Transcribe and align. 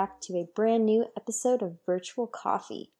back 0.00 0.18
to 0.18 0.32
a 0.32 0.48
brand 0.56 0.86
new 0.86 1.04
episode 1.14 1.60
of 1.60 1.76
Virtual 1.84 2.26
Coffee. 2.26 2.90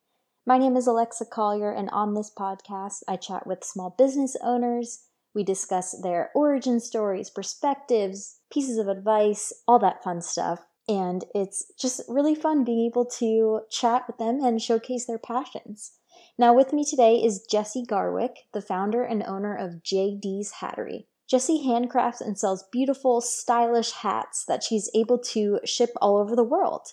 My 0.47 0.59
name 0.59 0.77
is 0.77 0.87
Alexa 0.87 1.25
Collier, 1.25 1.73
and 1.73 1.89
on 1.89 2.13
this 2.13 2.31
podcast, 2.31 2.99
I 3.09 3.17
chat 3.17 3.47
with 3.47 3.65
small 3.65 3.95
business 3.97 4.37
owners. 4.43 5.07
We 5.35 5.43
discuss 5.43 5.99
their 6.03 6.31
origin 6.35 6.79
stories, 6.79 7.31
perspectives, 7.31 8.41
pieces 8.53 8.77
of 8.77 8.87
advice, 8.87 9.51
all 9.67 9.79
that 9.79 10.05
fun 10.05 10.21
stuff. 10.21 10.67
And 10.87 11.25
it's 11.35 11.73
just 11.81 12.03
really 12.07 12.35
fun 12.35 12.65
being 12.65 12.85
able 12.85 13.07
to 13.19 13.63
chat 13.71 14.03
with 14.07 14.19
them 14.19 14.45
and 14.45 14.61
showcase 14.61 15.07
their 15.07 15.17
passions. 15.17 15.93
Now, 16.39 16.53
with 16.53 16.75
me 16.75 16.85
today 16.85 17.15
is 17.15 17.47
Jessie 17.51 17.87
Garwick, 17.89 18.41
the 18.53 18.61
founder 18.61 19.03
and 19.03 19.23
owner 19.23 19.57
of 19.57 19.83
JD's 19.83 20.53
Hattery. 20.61 21.07
Jessie 21.31 21.65
handcrafts 21.65 22.21
and 22.21 22.37
sells 22.37 22.65
beautiful, 22.73 23.21
stylish 23.21 23.93
hats 23.93 24.45
that 24.47 24.65
she's 24.65 24.91
able 24.97 25.17
to 25.17 25.61
ship 25.65 25.91
all 26.03 26.19
over 26.19 26.35
the 26.35 26.43
world. 26.43 26.89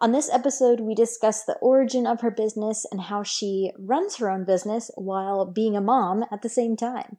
On 0.00 0.12
this 0.12 0.28
episode, 0.32 0.80
we 0.80 0.94
discuss 0.94 1.44
the 1.44 1.56
origin 1.58 2.06
of 2.06 2.20
her 2.20 2.30
business 2.30 2.84
and 2.90 3.00
how 3.00 3.22
she 3.22 3.72
runs 3.78 4.16
her 4.16 4.28
own 4.28 4.44
business 4.44 4.90
while 4.96 5.46
being 5.46 5.76
a 5.76 5.80
mom 5.80 6.24
at 6.32 6.42
the 6.42 6.48
same 6.48 6.76
time. 6.76 7.18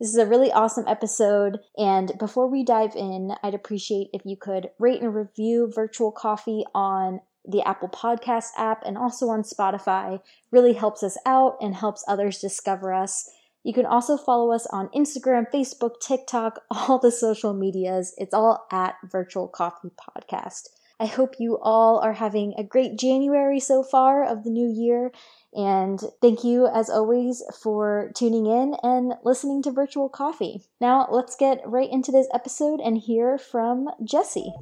This 0.00 0.10
is 0.10 0.16
a 0.16 0.26
really 0.26 0.52
awesome 0.52 0.86
episode, 0.86 1.58
and 1.76 2.12
before 2.18 2.46
we 2.48 2.64
dive 2.64 2.94
in, 2.94 3.34
I'd 3.42 3.54
appreciate 3.54 4.10
if 4.12 4.22
you 4.24 4.36
could 4.36 4.70
rate 4.78 5.02
and 5.02 5.14
review 5.14 5.70
Virtual 5.72 6.12
Coffee 6.12 6.64
on 6.74 7.20
the 7.44 7.62
Apple 7.62 7.88
Podcast 7.88 8.50
app 8.56 8.82
and 8.84 8.98
also 8.98 9.28
on 9.28 9.42
Spotify. 9.42 10.20
Really 10.50 10.74
helps 10.74 11.02
us 11.02 11.16
out 11.24 11.56
and 11.60 11.74
helps 11.74 12.04
others 12.06 12.38
discover 12.38 12.92
us. 12.92 13.28
You 13.64 13.72
can 13.72 13.86
also 13.86 14.16
follow 14.16 14.52
us 14.52 14.66
on 14.66 14.88
Instagram, 14.90 15.46
Facebook, 15.52 16.00
TikTok, 16.00 16.60
all 16.70 16.98
the 16.98 17.10
social 17.10 17.52
medias. 17.52 18.14
It's 18.18 18.34
all 18.34 18.66
at 18.70 18.96
Virtual 19.04 19.48
Coffee 19.48 19.90
Podcast. 19.96 20.68
I 21.00 21.06
hope 21.06 21.36
you 21.38 21.58
all 21.60 21.98
are 22.00 22.14
having 22.14 22.54
a 22.56 22.64
great 22.64 22.98
January 22.98 23.60
so 23.60 23.82
far 23.82 24.24
of 24.24 24.42
the 24.44 24.50
new 24.50 24.68
year. 24.68 25.12
And 25.54 26.00
thank 26.20 26.44
you, 26.44 26.66
as 26.66 26.90
always, 26.90 27.42
for 27.62 28.10
tuning 28.14 28.46
in 28.46 28.74
and 28.82 29.14
listening 29.24 29.62
to 29.62 29.70
Virtual 29.70 30.08
Coffee. 30.08 30.62
Now, 30.80 31.06
let's 31.10 31.36
get 31.36 31.62
right 31.64 31.90
into 31.90 32.10
this 32.10 32.28
episode 32.34 32.80
and 32.80 32.98
hear 32.98 33.38
from 33.38 33.88
Jessie. 34.04 34.52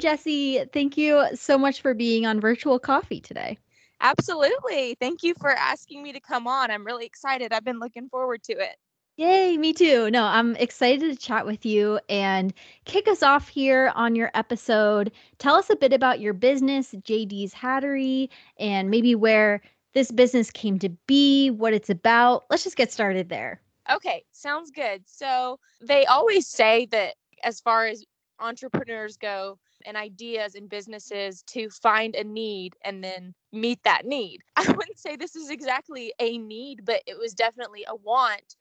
Jessie. 0.00 0.64
Thank 0.72 0.96
you 0.96 1.26
so 1.34 1.56
much 1.58 1.80
for 1.80 1.94
being 1.94 2.26
on 2.26 2.40
Virtual 2.40 2.78
Coffee 2.78 3.20
today. 3.20 3.58
Absolutely. 4.00 4.96
Thank 4.98 5.22
you 5.22 5.34
for 5.34 5.50
asking 5.50 6.02
me 6.02 6.12
to 6.12 6.20
come 6.20 6.46
on. 6.46 6.70
I'm 6.70 6.84
really 6.84 7.06
excited. 7.06 7.52
I've 7.52 7.64
been 7.64 7.78
looking 7.78 8.08
forward 8.08 8.42
to 8.44 8.52
it. 8.54 8.76
Yay, 9.16 9.58
me 9.58 9.74
too. 9.74 10.10
No, 10.10 10.24
I'm 10.24 10.56
excited 10.56 11.10
to 11.10 11.14
chat 11.14 11.44
with 11.44 11.66
you 11.66 12.00
and 12.08 12.54
kick 12.86 13.06
us 13.06 13.22
off 13.22 13.48
here 13.48 13.92
on 13.94 14.14
your 14.14 14.30
episode. 14.32 15.12
Tell 15.38 15.56
us 15.56 15.68
a 15.68 15.76
bit 15.76 15.92
about 15.92 16.20
your 16.20 16.32
business, 16.32 16.94
JD's 16.94 17.52
Hattery, 17.52 18.30
and 18.58 18.88
maybe 18.88 19.14
where 19.14 19.60
this 19.92 20.10
business 20.10 20.50
came 20.50 20.78
to 20.78 20.88
be, 21.06 21.50
what 21.50 21.74
it's 21.74 21.90
about. 21.90 22.44
Let's 22.48 22.64
just 22.64 22.76
get 22.76 22.92
started 22.92 23.28
there. 23.28 23.60
Okay, 23.92 24.24
sounds 24.32 24.70
good. 24.70 25.02
So, 25.06 25.58
they 25.82 26.06
always 26.06 26.46
say 26.46 26.86
that 26.86 27.16
as 27.44 27.60
far 27.60 27.86
as 27.86 28.04
entrepreneurs 28.40 29.16
go 29.16 29.58
and 29.86 29.96
ideas 29.96 30.54
and 30.54 30.68
businesses 30.68 31.42
to 31.48 31.68
find 31.70 32.14
a 32.14 32.24
need 32.24 32.76
and 32.84 33.02
then 33.02 33.34
meet 33.52 33.82
that 33.84 34.04
need. 34.04 34.40
I 34.56 34.70
wouldn't 34.70 34.98
say 34.98 35.16
this 35.16 35.36
is 35.36 35.50
exactly 35.50 36.12
a 36.20 36.38
need, 36.38 36.84
but 36.84 37.02
it 37.06 37.18
was 37.18 37.34
definitely 37.34 37.84
a 37.88 37.96
want 37.96 38.56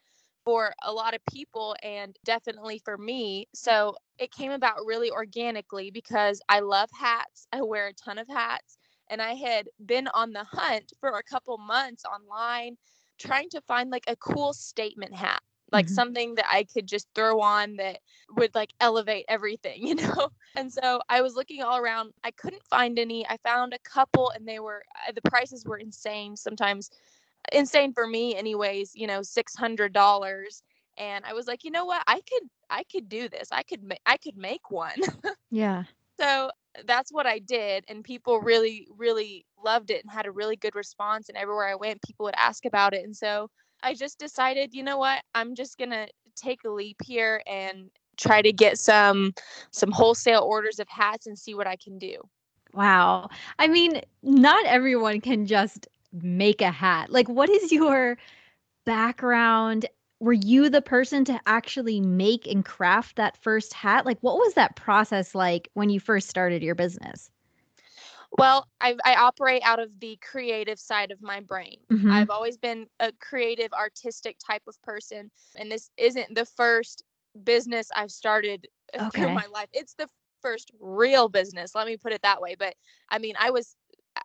for 0.45 0.73
a 0.83 0.91
lot 0.91 1.13
of 1.13 1.21
people 1.31 1.75
and 1.83 2.15
definitely 2.23 2.81
for 2.83 2.97
me. 2.97 3.47
So 3.53 3.95
it 4.17 4.31
came 4.31 4.51
about 4.51 4.85
really 4.85 5.11
organically 5.11 5.91
because 5.91 6.41
I 6.49 6.61
love 6.61 6.89
hats. 6.97 7.47
I 7.51 7.61
wear 7.61 7.87
a 7.87 7.93
ton 7.93 8.17
of 8.17 8.27
hats 8.27 8.77
and 9.09 9.21
I 9.21 9.33
had 9.33 9.67
been 9.85 10.07
on 10.09 10.31
the 10.31 10.45
hunt 10.45 10.93
for 10.99 11.09
a 11.09 11.23
couple 11.23 11.57
months 11.57 12.03
online 12.05 12.77
trying 13.19 13.49
to 13.49 13.61
find 13.61 13.89
like 13.89 14.05
a 14.07 14.15
cool 14.15 14.53
statement 14.53 15.13
hat 15.13 15.41
like 15.71 15.85
mm-hmm. 15.85 15.93
something 15.93 16.35
that 16.35 16.45
I 16.49 16.63
could 16.63 16.87
just 16.87 17.07
throw 17.13 17.41
on 17.41 17.75
that 17.77 17.99
would 18.35 18.53
like 18.55 18.73
elevate 18.79 19.25
everything, 19.27 19.85
you 19.87 19.95
know? 19.95 20.29
And 20.55 20.71
so 20.71 21.01
I 21.09 21.21
was 21.21 21.35
looking 21.35 21.61
all 21.61 21.77
around. 21.77 22.13
I 22.23 22.31
couldn't 22.31 22.65
find 22.69 22.97
any. 22.99 23.27
I 23.27 23.37
found 23.37 23.73
a 23.73 23.79
couple 23.79 24.31
and 24.31 24.47
they 24.47 24.59
were, 24.59 24.83
uh, 25.07 25.11
the 25.13 25.29
prices 25.29 25.65
were 25.65 25.77
insane, 25.77 26.35
sometimes 26.35 26.89
insane 27.53 27.93
for 27.93 28.07
me, 28.07 28.35
anyways, 28.35 28.91
you 28.95 29.07
know, 29.07 29.19
$600. 29.19 30.61
And 30.97 31.25
I 31.25 31.33
was 31.33 31.47
like, 31.47 31.63
you 31.63 31.71
know 31.71 31.85
what? 31.85 32.03
I 32.07 32.21
could, 32.21 32.49
I 32.69 32.83
could 32.83 33.07
do 33.07 33.29
this. 33.29 33.49
I 33.51 33.63
could, 33.63 33.83
ma- 33.83 33.95
I 34.05 34.17
could 34.17 34.37
make 34.37 34.69
one. 34.69 34.99
yeah. 35.49 35.83
So 36.19 36.51
that's 36.85 37.11
what 37.11 37.25
I 37.25 37.39
did. 37.39 37.85
And 37.87 38.03
people 38.03 38.41
really, 38.41 38.87
really 38.97 39.45
loved 39.63 39.91
it 39.91 40.03
and 40.03 40.11
had 40.11 40.25
a 40.25 40.31
really 40.31 40.57
good 40.57 40.75
response. 40.75 41.29
And 41.29 41.37
everywhere 41.37 41.67
I 41.69 41.75
went, 41.75 42.01
people 42.01 42.25
would 42.25 42.35
ask 42.37 42.65
about 42.65 42.93
it. 42.93 43.05
And 43.05 43.15
so, 43.15 43.49
I 43.83 43.93
just 43.93 44.19
decided, 44.19 44.73
you 44.73 44.83
know 44.83 44.97
what? 44.97 45.21
I'm 45.35 45.55
just 45.55 45.77
going 45.77 45.91
to 45.91 46.07
take 46.35 46.63
a 46.63 46.69
leap 46.69 46.97
here 47.03 47.41
and 47.47 47.89
try 48.17 48.41
to 48.41 48.51
get 48.51 48.77
some 48.77 49.33
some 49.71 49.91
wholesale 49.91 50.41
orders 50.41 50.79
of 50.79 50.87
hats 50.89 51.25
and 51.25 51.37
see 51.37 51.53
what 51.53 51.67
I 51.67 51.75
can 51.75 51.97
do. 51.97 52.17
Wow. 52.73 53.29
I 53.57 53.67
mean, 53.67 54.01
not 54.21 54.65
everyone 54.65 55.21
can 55.21 55.45
just 55.45 55.87
make 56.11 56.61
a 56.61 56.71
hat. 56.71 57.11
Like 57.11 57.29
what 57.29 57.49
is 57.49 57.71
your 57.71 58.17
background? 58.85 59.85
Were 60.19 60.33
you 60.33 60.69
the 60.69 60.81
person 60.81 61.23
to 61.25 61.39
actually 61.45 62.01
make 62.01 62.45
and 62.45 62.65
craft 62.65 63.15
that 63.15 63.37
first 63.37 63.73
hat? 63.73 64.05
Like 64.05 64.19
what 64.21 64.35
was 64.35 64.53
that 64.55 64.75
process 64.75 65.33
like 65.33 65.69
when 65.73 65.89
you 65.89 65.99
first 65.99 66.29
started 66.29 66.61
your 66.61 66.75
business? 66.75 67.31
Well, 68.37 68.67
I, 68.79 68.95
I 69.03 69.15
operate 69.15 69.61
out 69.65 69.79
of 69.79 69.89
the 69.99 70.17
creative 70.21 70.79
side 70.79 71.11
of 71.11 71.21
my 71.21 71.39
brain. 71.39 71.77
Mm-hmm. 71.91 72.11
I've 72.11 72.29
always 72.29 72.57
been 72.57 72.87
a 72.99 73.11
creative, 73.19 73.73
artistic 73.73 74.37
type 74.45 74.61
of 74.67 74.79
person. 74.81 75.31
And 75.55 75.71
this 75.71 75.89
isn't 75.97 76.35
the 76.35 76.45
first 76.45 77.03
business 77.43 77.89
I've 77.95 78.11
started 78.11 78.67
okay. 78.95 79.09
through 79.09 79.33
my 79.33 79.45
life. 79.51 79.69
It's 79.73 79.95
the 79.95 80.07
first 80.41 80.71
real 80.79 81.27
business. 81.27 81.75
Let 81.75 81.87
me 81.87 81.97
put 81.97 82.13
it 82.13 82.21
that 82.21 82.41
way. 82.41 82.55
But 82.57 82.75
I 83.09 83.17
mean, 83.17 83.35
I 83.39 83.51
was 83.51 83.75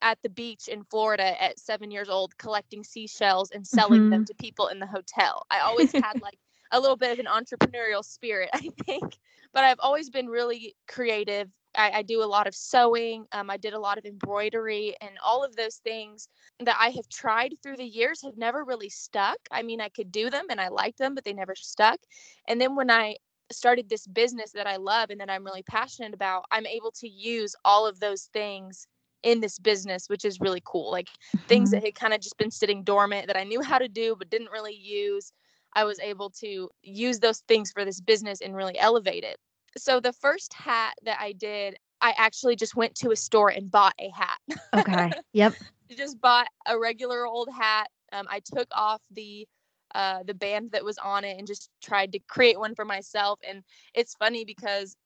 at 0.02 0.18
the 0.22 0.28
beach 0.28 0.68
in 0.68 0.84
Florida 0.84 1.40
at 1.42 1.58
seven 1.58 1.90
years 1.90 2.08
old 2.08 2.36
collecting 2.38 2.84
seashells 2.84 3.50
and 3.50 3.66
selling 3.66 4.02
mm-hmm. 4.02 4.10
them 4.10 4.24
to 4.26 4.34
people 4.34 4.68
in 4.68 4.78
the 4.78 4.86
hotel. 4.86 5.44
I 5.50 5.60
always 5.60 5.92
had 5.92 6.20
like 6.20 6.38
a 6.72 6.80
little 6.80 6.96
bit 6.96 7.12
of 7.12 7.18
an 7.18 7.26
entrepreneurial 7.26 8.04
spirit, 8.04 8.50
I 8.54 8.68
think. 8.84 9.18
But 9.52 9.64
I've 9.64 9.80
always 9.80 10.10
been 10.10 10.26
really 10.26 10.74
creative, 10.88 11.48
I, 11.76 11.90
I 11.90 12.02
do 12.02 12.22
a 12.22 12.26
lot 12.26 12.46
of 12.46 12.54
sewing. 12.54 13.26
Um, 13.32 13.50
I 13.50 13.56
did 13.56 13.74
a 13.74 13.78
lot 13.78 13.98
of 13.98 14.04
embroidery, 14.04 14.94
and 15.00 15.10
all 15.24 15.44
of 15.44 15.56
those 15.56 15.76
things 15.76 16.28
that 16.60 16.76
I 16.80 16.90
have 16.90 17.08
tried 17.08 17.54
through 17.62 17.76
the 17.76 17.84
years 17.84 18.22
have 18.22 18.36
never 18.36 18.64
really 18.64 18.90
stuck. 18.90 19.38
I 19.50 19.62
mean, 19.62 19.80
I 19.80 19.88
could 19.88 20.12
do 20.12 20.30
them 20.30 20.46
and 20.50 20.60
I 20.60 20.68
liked 20.68 20.98
them, 20.98 21.14
but 21.14 21.24
they 21.24 21.32
never 21.32 21.54
stuck. 21.54 22.00
And 22.48 22.60
then 22.60 22.76
when 22.76 22.90
I 22.90 23.16
started 23.52 23.88
this 23.88 24.06
business 24.06 24.52
that 24.52 24.66
I 24.66 24.76
love 24.76 25.10
and 25.10 25.20
that 25.20 25.30
I'm 25.30 25.44
really 25.44 25.62
passionate 25.62 26.14
about, 26.14 26.44
I'm 26.50 26.66
able 26.66 26.92
to 26.92 27.08
use 27.08 27.54
all 27.64 27.86
of 27.86 28.00
those 28.00 28.24
things 28.32 28.86
in 29.22 29.40
this 29.40 29.58
business, 29.58 30.08
which 30.08 30.24
is 30.24 30.40
really 30.40 30.62
cool. 30.64 30.90
Like 30.90 31.08
mm-hmm. 31.08 31.46
things 31.46 31.70
that 31.70 31.84
had 31.84 31.94
kind 31.94 32.14
of 32.14 32.20
just 32.20 32.36
been 32.36 32.50
sitting 32.50 32.84
dormant 32.84 33.26
that 33.26 33.36
I 33.36 33.44
knew 33.44 33.62
how 33.62 33.78
to 33.78 33.88
do 33.88 34.14
but 34.16 34.30
didn't 34.30 34.50
really 34.50 34.74
use. 34.74 35.32
I 35.74 35.84
was 35.84 35.98
able 35.98 36.30
to 36.40 36.68
use 36.82 37.18
those 37.18 37.40
things 37.48 37.72
for 37.72 37.84
this 37.84 38.00
business 38.00 38.40
and 38.40 38.54
really 38.54 38.78
elevate 38.78 39.24
it. 39.24 39.38
So 39.76 40.00
the 40.00 40.12
first 40.12 40.52
hat 40.52 40.94
that 41.04 41.18
I 41.20 41.32
did, 41.32 41.76
I 42.00 42.14
actually 42.16 42.56
just 42.56 42.76
went 42.76 42.94
to 42.96 43.10
a 43.10 43.16
store 43.16 43.48
and 43.48 43.70
bought 43.70 43.94
a 43.98 44.10
hat. 44.10 44.38
Okay. 44.74 45.12
Yep. 45.32 45.54
just 45.96 46.20
bought 46.20 46.46
a 46.66 46.78
regular 46.78 47.26
old 47.26 47.48
hat. 47.50 47.88
Um, 48.12 48.26
I 48.30 48.40
took 48.40 48.68
off 48.72 49.02
the 49.10 49.46
uh, 49.94 50.24
the 50.24 50.34
band 50.34 50.72
that 50.72 50.84
was 50.84 50.98
on 50.98 51.24
it 51.24 51.38
and 51.38 51.46
just 51.46 51.70
tried 51.80 52.12
to 52.12 52.18
create 52.28 52.58
one 52.58 52.74
for 52.74 52.84
myself. 52.84 53.38
And 53.48 53.62
it's 53.94 54.14
funny 54.14 54.44
because 54.44 54.96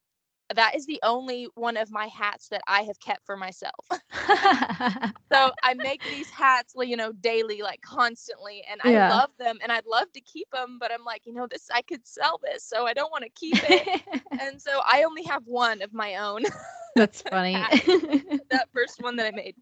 that 0.54 0.74
is 0.74 0.86
the 0.86 1.00
only 1.02 1.48
one 1.54 1.76
of 1.76 1.90
my 1.90 2.06
hats 2.06 2.48
that 2.48 2.62
I 2.66 2.82
have 2.82 2.98
kept 3.00 3.26
for 3.26 3.36
myself. 3.36 3.86
so 5.32 5.50
I 5.62 5.74
make 5.74 6.02
these 6.04 6.30
hats, 6.30 6.74
you 6.78 6.96
know, 6.96 7.12
daily, 7.12 7.62
like 7.62 7.80
constantly, 7.82 8.64
and 8.70 8.80
I 8.82 8.92
yeah. 8.92 9.10
love 9.10 9.30
them 9.38 9.58
and 9.62 9.70
I'd 9.70 9.86
love 9.86 10.10
to 10.14 10.20
keep 10.20 10.50
them, 10.50 10.78
but 10.80 10.92
I'm 10.92 11.04
like, 11.04 11.22
you 11.26 11.32
know, 11.34 11.46
this 11.46 11.68
I 11.72 11.82
could 11.82 12.06
sell 12.06 12.40
this, 12.42 12.64
so 12.64 12.86
I 12.86 12.94
don't 12.94 13.10
want 13.10 13.24
to 13.24 13.30
keep 13.30 13.58
it. 13.68 14.02
and 14.40 14.60
so 14.60 14.80
I 14.86 15.04
only 15.04 15.24
have 15.24 15.42
one 15.46 15.82
of 15.82 15.92
my 15.92 16.16
own. 16.16 16.42
That's 16.96 17.22
funny. 17.22 17.54
that 18.50 18.68
first 18.72 19.02
one 19.02 19.16
that 19.16 19.26
I 19.26 19.30
made. 19.30 19.54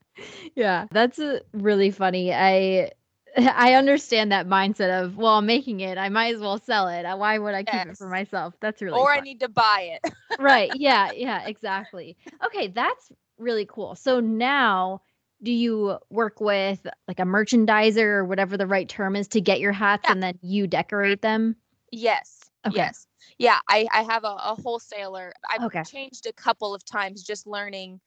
Yeah, 0.54 0.86
that's 0.90 1.18
uh, 1.18 1.40
really 1.52 1.90
funny. 1.90 2.32
I 2.32 2.92
I 3.54 3.74
understand 3.74 4.32
that 4.32 4.46
mindset 4.46 5.02
of, 5.02 5.16
well, 5.16 5.34
I'm 5.34 5.46
making 5.46 5.80
it. 5.80 5.98
I 5.98 6.08
might 6.08 6.34
as 6.34 6.40
well 6.40 6.58
sell 6.58 6.88
it. 6.88 7.04
Why 7.04 7.38
would 7.38 7.54
I 7.54 7.62
keep 7.62 7.74
yes. 7.74 7.86
it 7.88 7.98
for 7.98 8.08
myself? 8.08 8.54
That's 8.60 8.80
really 8.80 8.98
Or 8.98 9.08
fun. 9.08 9.18
I 9.18 9.20
need 9.20 9.40
to 9.40 9.48
buy 9.48 9.98
it. 10.02 10.12
right. 10.38 10.70
Yeah. 10.74 11.12
Yeah. 11.12 11.46
Exactly. 11.46 12.16
Okay. 12.44 12.68
That's 12.68 13.12
really 13.38 13.66
cool. 13.66 13.94
So 13.94 14.20
now 14.20 15.02
do 15.42 15.52
you 15.52 15.98
work 16.10 16.40
with 16.40 16.86
like 17.06 17.20
a 17.20 17.24
merchandiser 17.24 17.98
or 17.98 18.24
whatever 18.24 18.56
the 18.56 18.66
right 18.66 18.88
term 18.88 19.16
is 19.16 19.28
to 19.28 19.40
get 19.40 19.60
your 19.60 19.72
hats 19.72 20.04
yeah. 20.06 20.12
and 20.12 20.22
then 20.22 20.38
you 20.40 20.66
decorate 20.66 21.20
them? 21.20 21.56
Yes. 21.92 22.40
Okay. 22.66 22.76
Yes. 22.76 23.06
Yeah, 23.38 23.58
I, 23.68 23.86
I 23.92 24.02
have 24.02 24.24
a, 24.24 24.28
a 24.28 24.56
wholesaler. 24.62 25.32
I've 25.48 25.64
okay. 25.64 25.82
changed 25.82 26.26
a 26.26 26.32
couple 26.32 26.74
of 26.74 26.84
times 26.84 27.22
just 27.22 27.46
learning. 27.46 28.00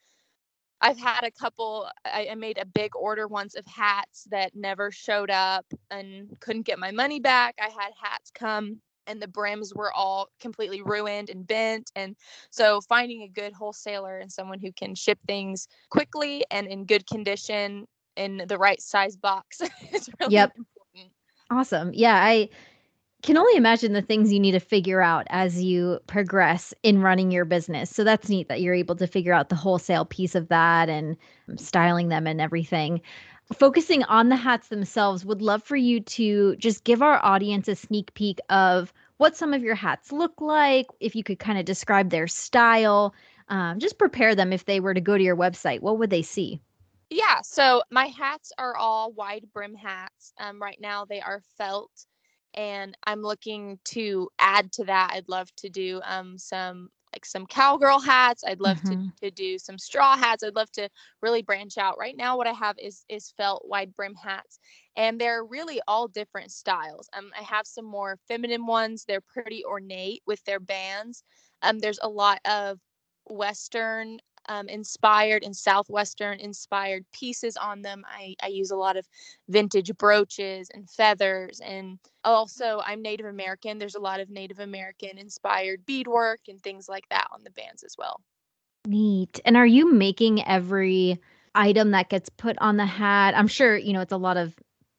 I've 0.82 1.00
had 1.00 1.24
a 1.24 1.32
couple, 1.32 1.90
I, 2.06 2.30
I 2.32 2.36
made 2.36 2.58
a 2.58 2.66
big 2.66 2.96
order 2.96 3.28
once 3.28 3.56
of 3.56 3.66
hats 3.66 4.26
that 4.32 4.56
never 4.56 4.92
showed 4.92 5.30
up 5.30 5.66
and 5.92 6.30
couldn't 6.40 6.66
get 6.66 6.80
my 6.80 6.92
money 6.92 7.20
back. 7.20 7.56
I 7.60 7.70
had 7.70 7.92
hats 8.02 8.32
come 8.34 8.82
and 9.08 9.22
the 9.22 9.28
brims 9.28 9.74
were 9.74 9.92
all 9.94 10.30
completely 10.40 10.82
ruined 10.82 11.30
and 11.30 11.46
bent. 11.46 11.92
And 11.96 12.16
so 12.52 12.80
finding 12.82 13.24
a 13.24 13.28
good 13.28 13.54
wholesaler 13.54 14.20
and 14.20 14.32
someone 14.32 14.60
who 14.60 14.72
can 14.72 14.96
ship 14.96 15.20
things 15.28 15.68
quickly 15.90 16.46
and 16.52 16.68
in 16.68 16.86
good 16.86 17.06
condition 17.08 17.88
in 18.16 18.44
the 18.48 18.58
right 18.58 18.82
size 18.82 19.18
box 19.18 19.62
is 19.94 20.10
really 20.20 20.34
yep. 20.34 20.54
important. 20.56 21.14
Awesome. 21.52 21.92
Yeah, 21.94 22.16
I 22.16 22.50
can 23.22 23.38
only 23.38 23.56
imagine 23.56 23.94
the 23.94 24.02
things 24.02 24.32
you 24.32 24.40
need 24.40 24.54
to 24.54 24.60
figure 24.60 25.02
out 25.02 25.28
as 25.30 25.62
you 25.62 26.00
progress 26.08 26.74
in 26.84 27.02
running 27.02 27.32
your 27.32 27.46
business. 27.46 27.90
So 27.90 28.04
that's 28.04 28.30
neat 28.30 28.48
that 28.48 28.62
you're 28.62 28.74
able 28.74 28.96
to 28.96 29.08
figure 29.08 29.34
out 29.34 29.50
the 29.50 29.56
wholesale 29.56 30.06
piece 30.06 30.36
of 30.36 30.48
that 30.48 30.90
and 30.90 31.18
styling 31.58 32.10
them 32.10 32.28
and 32.28 32.40
everything 32.40 33.02
focusing 33.54 34.04
on 34.04 34.30
the 34.30 34.36
hats 34.36 34.68
themselves, 34.68 35.26
would 35.26 35.42
love 35.42 35.64
for 35.64 35.76
you 35.76 36.00
to 36.02 36.56
just 36.58 36.84
give 36.84 37.02
our 37.02 37.24
audience 37.24 37.68
a 37.68 37.76
sneak 37.76 38.14
peek 38.14 38.40
of 38.50 38.94
what 39.18 39.36
some 39.36 39.54
of 39.54 39.64
your 39.64 39.76
hats 39.76 40.12
look 40.12 40.40
like, 40.40 40.88
if 41.00 41.16
you 41.16 41.24
could 41.24 41.40
kind 41.40 41.60
of 41.60 41.66
describe 41.66 42.10
their 42.10 42.28
style, 42.28 43.14
um, 43.50 43.80
just 43.80 43.98
prepare 43.98 44.36
them 44.36 44.54
if 44.54 44.66
they 44.66 44.80
were 44.80 44.94
to 44.94 45.02
go 45.02 45.18
to 45.18 45.24
your 45.24 45.36
website. 45.36 45.82
What 45.82 45.98
would 45.98 46.10
they 46.10 46.22
see? 46.22 46.62
Yeah, 47.10 47.42
so 47.42 47.82
my 47.90 48.06
hats 48.06 48.52
are 48.60 48.78
all 48.78 49.12
wide 49.12 49.46
brim 49.52 49.74
hats. 49.74 50.32
Um, 50.40 50.62
right 50.62 50.78
now 50.80 51.06
they 51.06 51.20
are 51.20 51.42
felt, 51.58 51.90
and 52.54 52.96
I'm 53.06 53.22
looking 53.22 53.80
to 53.86 54.30
add 54.40 54.72
to 54.74 54.84
that. 54.86 55.12
I'd 55.14 55.30
love 55.30 55.54
to 55.58 55.70
do 55.70 56.02
um, 56.06 56.38
some 56.38 56.90
like 57.14 57.26
some 57.26 57.48
cowgirl 57.48 58.00
hats. 58.00 58.44
I'd 58.46 58.60
love 58.60 58.78
mm-hmm. 58.82 59.08
to, 59.22 59.30
to 59.30 59.32
do 59.32 59.58
some 59.58 59.78
straw 59.78 60.16
hats. 60.16 60.44
I'd 60.44 60.56
love 60.56 60.72
to 60.74 60.90
really 61.22 61.42
branch 61.42 61.78
out. 61.78 61.98
Right 62.00 62.16
now, 62.16 62.38
what 62.38 62.48
I 62.48 62.54
have 62.54 62.76
is 62.80 63.04
is 63.10 63.34
felt 63.36 63.68
wide 63.68 63.96
brim 63.96 64.16
hats, 64.16 64.60
and 64.96 65.20
they're 65.20 65.44
really 65.44 65.82
all 65.88 66.08
different 66.08 66.52
styles. 66.52 67.10
Um, 67.18 67.32
I 67.38 67.44
have 67.44 67.66
some 67.66 67.86
more 67.86 68.18
feminine 68.28 68.66
ones. 68.66 69.06
They're 69.06 69.22
pretty 69.22 69.66
ornate 69.66 70.22
with 70.28 70.44
their 70.46 70.60
bands. 70.60 71.24
Um, 71.62 71.80
there's 71.80 72.00
a 72.02 72.10
lot 72.10 72.40
of 72.46 72.80
Western 73.28 74.20
um, 74.50 74.68
inspired 74.68 75.44
and 75.44 75.56
Southwestern 75.56 76.40
inspired 76.40 77.06
pieces 77.14 77.56
on 77.56 77.82
them. 77.82 78.04
I, 78.08 78.36
I 78.44 78.48
use 78.48 78.72
a 78.72 78.76
lot 78.76 78.98
of 78.98 79.08
vintage 79.48 79.96
brooches 79.98 80.70
and 80.74 80.90
feathers. 80.90 81.62
And 81.64 82.00
also, 82.24 82.82
I'm 82.86 83.02
Native 83.02 83.28
American. 83.28 83.78
There's 83.78 83.96
a 83.96 84.02
lot 84.02 84.20
of 84.20 84.30
Native 84.30 84.60
American 84.60 85.18
inspired 85.18 85.86
beadwork 85.86 86.42
and 86.48 86.62
things 86.62 86.90
like 86.90 87.08
that 87.10 87.28
on 87.32 87.44
the 87.44 87.52
bands 87.52 87.84
as 87.84 87.96
well. 87.98 88.20
Neat. 88.88 89.40
And 89.46 89.56
are 89.56 89.68
you 89.68 89.94
making 89.94 90.44
every 90.46 91.22
item 91.54 91.92
that 91.92 92.10
gets 92.10 92.30
put 92.30 92.58
on 92.60 92.78
the 92.78 92.86
hat? 92.86 93.38
I'm 93.38 93.48
sure, 93.48 93.78
you 93.78 93.94
know, 93.94 94.02
it's 94.02 94.12
a 94.12 94.18
lot 94.18 94.38
of 94.38 94.56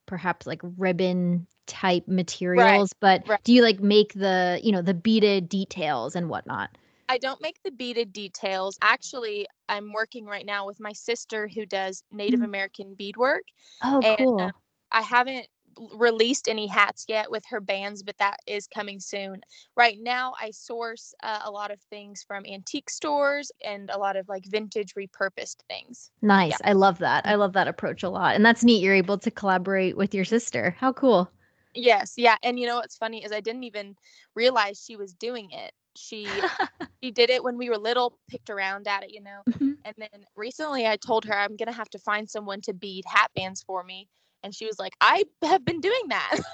perhaps 0.06 0.46
like 0.46 0.60
ribbon 0.78 1.46
type 1.66 2.06
materials, 2.06 2.92
right, 3.02 3.22
but 3.22 3.28
right. 3.28 3.44
do 3.44 3.52
you 3.52 3.62
like 3.62 3.80
make 3.80 4.12
the, 4.12 4.60
you 4.62 4.70
know, 4.70 4.82
the 4.82 4.94
beaded 4.94 5.48
details 5.48 6.14
and 6.14 6.28
whatnot? 6.28 6.70
I 7.10 7.18
don't 7.18 7.42
make 7.42 7.60
the 7.64 7.72
beaded 7.72 8.12
details. 8.12 8.78
Actually, 8.80 9.48
I'm 9.68 9.92
working 9.92 10.26
right 10.26 10.46
now 10.46 10.64
with 10.64 10.78
my 10.78 10.92
sister 10.92 11.48
who 11.48 11.66
does 11.66 12.04
Native 12.12 12.38
mm. 12.38 12.44
American 12.44 12.94
beadwork. 12.94 13.42
Oh, 13.82 14.00
and, 14.00 14.18
cool. 14.18 14.40
Uh, 14.40 14.50
I 14.92 15.02
haven't 15.02 15.48
released 15.94 16.46
any 16.48 16.68
hats 16.68 17.06
yet 17.08 17.28
with 17.28 17.44
her 17.50 17.60
bands, 17.60 18.04
but 18.04 18.16
that 18.18 18.36
is 18.46 18.68
coming 18.68 19.00
soon. 19.00 19.40
Right 19.76 19.98
now, 20.00 20.34
I 20.40 20.52
source 20.52 21.12
uh, 21.24 21.40
a 21.44 21.50
lot 21.50 21.72
of 21.72 21.80
things 21.90 22.24
from 22.24 22.44
antique 22.46 22.88
stores 22.88 23.50
and 23.64 23.90
a 23.90 23.98
lot 23.98 24.14
of 24.14 24.28
like 24.28 24.44
vintage 24.46 24.94
repurposed 24.94 25.62
things. 25.68 26.12
Nice. 26.22 26.52
Yeah. 26.52 26.70
I 26.70 26.74
love 26.74 26.98
that. 26.98 27.26
I 27.26 27.34
love 27.34 27.54
that 27.54 27.66
approach 27.66 28.04
a 28.04 28.08
lot. 28.08 28.36
And 28.36 28.46
that's 28.46 28.62
neat. 28.62 28.84
You're 28.84 28.94
able 28.94 29.18
to 29.18 29.32
collaborate 29.32 29.96
with 29.96 30.14
your 30.14 30.24
sister. 30.24 30.76
How 30.78 30.92
cool. 30.92 31.28
Yes. 31.74 32.14
Yeah. 32.16 32.36
And 32.44 32.58
you 32.58 32.68
know 32.68 32.76
what's 32.76 32.96
funny 32.96 33.24
is 33.24 33.32
I 33.32 33.40
didn't 33.40 33.64
even 33.64 33.96
realize 34.36 34.80
she 34.84 34.94
was 34.94 35.12
doing 35.14 35.50
it 35.50 35.72
she 35.96 36.26
she 37.02 37.10
did 37.10 37.30
it 37.30 37.42
when 37.42 37.56
we 37.56 37.68
were 37.68 37.78
little 37.78 38.18
picked 38.28 38.50
around 38.50 38.86
at 38.86 39.02
it 39.02 39.12
you 39.12 39.20
know 39.20 39.40
mm-hmm. 39.48 39.72
and 39.84 39.94
then 39.98 40.24
recently 40.36 40.86
i 40.86 40.96
told 40.96 41.24
her 41.24 41.34
i'm 41.34 41.56
gonna 41.56 41.72
have 41.72 41.90
to 41.90 41.98
find 41.98 42.28
someone 42.28 42.60
to 42.60 42.72
bead 42.72 43.04
hat 43.06 43.30
bands 43.34 43.62
for 43.62 43.82
me 43.82 44.08
and 44.42 44.54
she 44.54 44.66
was 44.66 44.78
like 44.78 44.92
i 45.00 45.24
have 45.42 45.64
been 45.64 45.80
doing 45.80 46.08
that. 46.08 46.38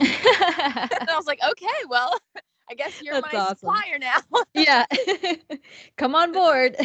And 0.00 1.10
i 1.10 1.16
was 1.16 1.26
like 1.26 1.40
okay 1.42 1.66
well 1.88 2.16
i 2.70 2.74
guess 2.74 3.02
you're 3.02 3.20
That's 3.20 3.32
my 3.32 3.38
awesome. 3.40 3.56
supplier 3.56 3.98
now. 3.98 4.20
Yeah. 4.54 4.86
Come 5.98 6.14
on 6.14 6.32
board. 6.32 6.76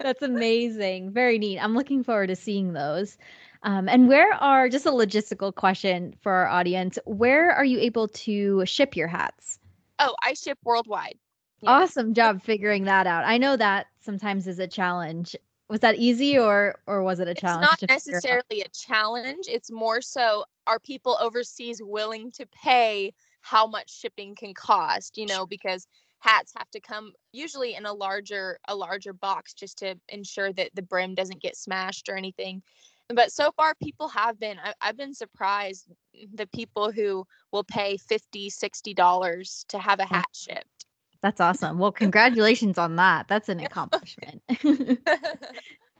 That's 0.00 0.20
amazing. 0.20 1.12
Very 1.12 1.38
neat. 1.38 1.58
I'm 1.58 1.74
looking 1.74 2.04
forward 2.04 2.26
to 2.26 2.36
seeing 2.36 2.74
those. 2.74 3.16
Um, 3.62 3.88
and 3.88 4.08
where 4.08 4.34
are 4.34 4.68
just 4.68 4.86
a 4.86 4.90
logistical 4.90 5.54
question 5.54 6.14
for 6.20 6.32
our 6.32 6.48
audience 6.48 6.98
where 7.06 7.52
are 7.52 7.64
you 7.64 7.78
able 7.78 8.08
to 8.08 8.64
ship 8.66 8.94
your 8.94 9.08
hats 9.08 9.57
Oh, 9.98 10.14
I 10.22 10.34
ship 10.34 10.58
worldwide. 10.64 11.18
Awesome 11.66 12.14
job 12.14 12.42
figuring 12.42 12.84
that 12.84 13.06
out. 13.06 13.24
I 13.24 13.36
know 13.38 13.56
that 13.56 13.86
sometimes 14.00 14.46
is 14.46 14.58
a 14.58 14.66
challenge. 14.68 15.36
Was 15.68 15.80
that 15.80 15.96
easy 15.96 16.38
or 16.38 16.76
or 16.86 17.02
was 17.02 17.20
it 17.20 17.28
a 17.28 17.34
challenge? 17.34 17.82
It's 17.82 17.88
not 17.88 17.94
necessarily 17.94 18.62
a 18.62 18.68
challenge. 18.68 19.46
It's 19.48 19.70
more 19.70 20.00
so 20.00 20.44
are 20.66 20.78
people 20.78 21.18
overseas 21.20 21.80
willing 21.82 22.30
to 22.32 22.46
pay 22.46 23.12
how 23.40 23.66
much 23.66 23.90
shipping 23.90 24.34
can 24.34 24.54
cost, 24.54 25.18
you 25.18 25.26
know, 25.26 25.46
because 25.46 25.86
hats 26.20 26.52
have 26.56 26.70
to 26.70 26.80
come 26.80 27.12
usually 27.32 27.74
in 27.74 27.86
a 27.86 27.92
larger 27.92 28.58
a 28.68 28.74
larger 28.74 29.12
box 29.12 29.52
just 29.52 29.78
to 29.78 29.96
ensure 30.08 30.52
that 30.52 30.70
the 30.74 30.82
brim 30.82 31.14
doesn't 31.14 31.42
get 31.42 31.56
smashed 31.56 32.08
or 32.08 32.16
anything 32.16 32.62
but 33.14 33.32
so 33.32 33.50
far 33.56 33.74
people 33.82 34.08
have 34.08 34.38
been 34.38 34.58
I, 34.62 34.74
have 34.80 34.96
been 34.96 35.14
surprised 35.14 35.88
the 36.34 36.46
people 36.48 36.92
who 36.92 37.24
will 37.52 37.64
pay 37.64 37.96
50 37.96 38.50
60 38.50 38.94
dollars 38.94 39.64
to 39.68 39.78
have 39.78 40.00
a 40.00 40.04
hat 40.04 40.26
shipped. 40.32 40.86
That's 41.20 41.40
awesome. 41.40 41.78
Well 41.78 41.92
congratulations 42.04 42.78
on 42.78 42.96
that. 42.96 43.28
That's 43.28 43.48
an 43.48 43.60
accomplishment. 43.60 44.42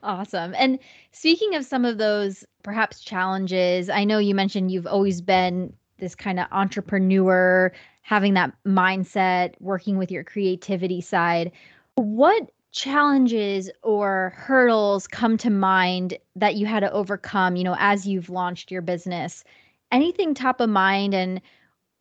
Awesome. 0.01 0.55
And 0.57 0.79
speaking 1.11 1.55
of 1.55 1.65
some 1.65 1.83
of 1.83 1.97
those 1.97 2.45
perhaps 2.63 3.01
challenges 3.01 3.89
i 3.89 4.05
know 4.05 4.17
you 4.17 4.33
mentioned 4.33 4.71
you've 4.71 4.87
always 4.87 5.19
been 5.19 5.73
this 5.99 6.15
kind 6.15 6.39
of 6.39 6.47
entrepreneur 6.51 7.71
having 8.01 8.33
that 8.33 8.51
mindset 8.65 9.53
working 9.59 9.97
with 9.97 10.09
your 10.11 10.23
creativity 10.23 11.01
side. 11.01 11.51
What 11.95 12.49
challenges 12.71 13.69
or 13.83 14.33
hurdles 14.35 15.07
come 15.07 15.37
to 15.37 15.49
mind 15.49 16.17
that 16.35 16.55
you 16.55 16.65
had 16.65 16.81
to 16.81 16.91
overcome, 16.91 17.55
you 17.55 17.63
know, 17.63 17.75
as 17.79 18.07
you've 18.07 18.29
launched 18.29 18.71
your 18.71 18.81
business? 18.81 19.43
Anything 19.91 20.33
top 20.33 20.61
of 20.61 20.69
mind? 20.69 21.13
And 21.13 21.41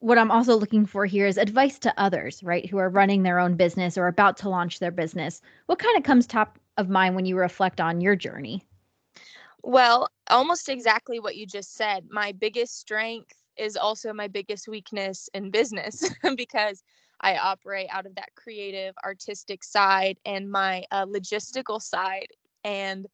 what 0.00 0.18
I'm 0.18 0.30
also 0.30 0.56
looking 0.56 0.86
for 0.86 1.06
here 1.06 1.26
is 1.26 1.38
advice 1.38 1.78
to 1.80 2.00
others, 2.00 2.42
right, 2.42 2.68
who 2.68 2.78
are 2.78 2.90
running 2.90 3.22
their 3.22 3.38
own 3.38 3.56
business 3.56 3.98
or 3.98 4.06
about 4.06 4.36
to 4.38 4.48
launch 4.48 4.78
their 4.78 4.90
business. 4.90 5.40
What 5.66 5.78
kind 5.78 5.96
of 5.96 6.04
comes 6.04 6.26
top 6.26 6.58
of 6.76 6.88
mind 6.88 7.16
when 7.16 7.26
you 7.26 7.36
reflect 7.36 7.80
on 7.80 8.00
your 8.00 8.14
journey? 8.14 8.62
Well, 9.62 10.08
almost 10.30 10.68
exactly 10.68 11.18
what 11.18 11.36
you 11.36 11.46
just 11.46 11.74
said. 11.74 12.06
My 12.10 12.32
biggest 12.32 12.78
strength 12.78 13.34
is 13.56 13.76
also 13.76 14.12
my 14.12 14.28
biggest 14.28 14.68
weakness 14.68 15.28
in 15.34 15.50
business 15.50 16.08
because 16.36 16.82
I 17.20 17.36
operate 17.36 17.88
out 17.90 18.06
of 18.06 18.14
that 18.16 18.34
creative, 18.36 18.94
artistic 19.04 19.64
side 19.64 20.18
and 20.24 20.50
my 20.50 20.84
uh, 20.90 21.06
logistical 21.06 21.80
side. 21.80 22.28
And 22.64 23.06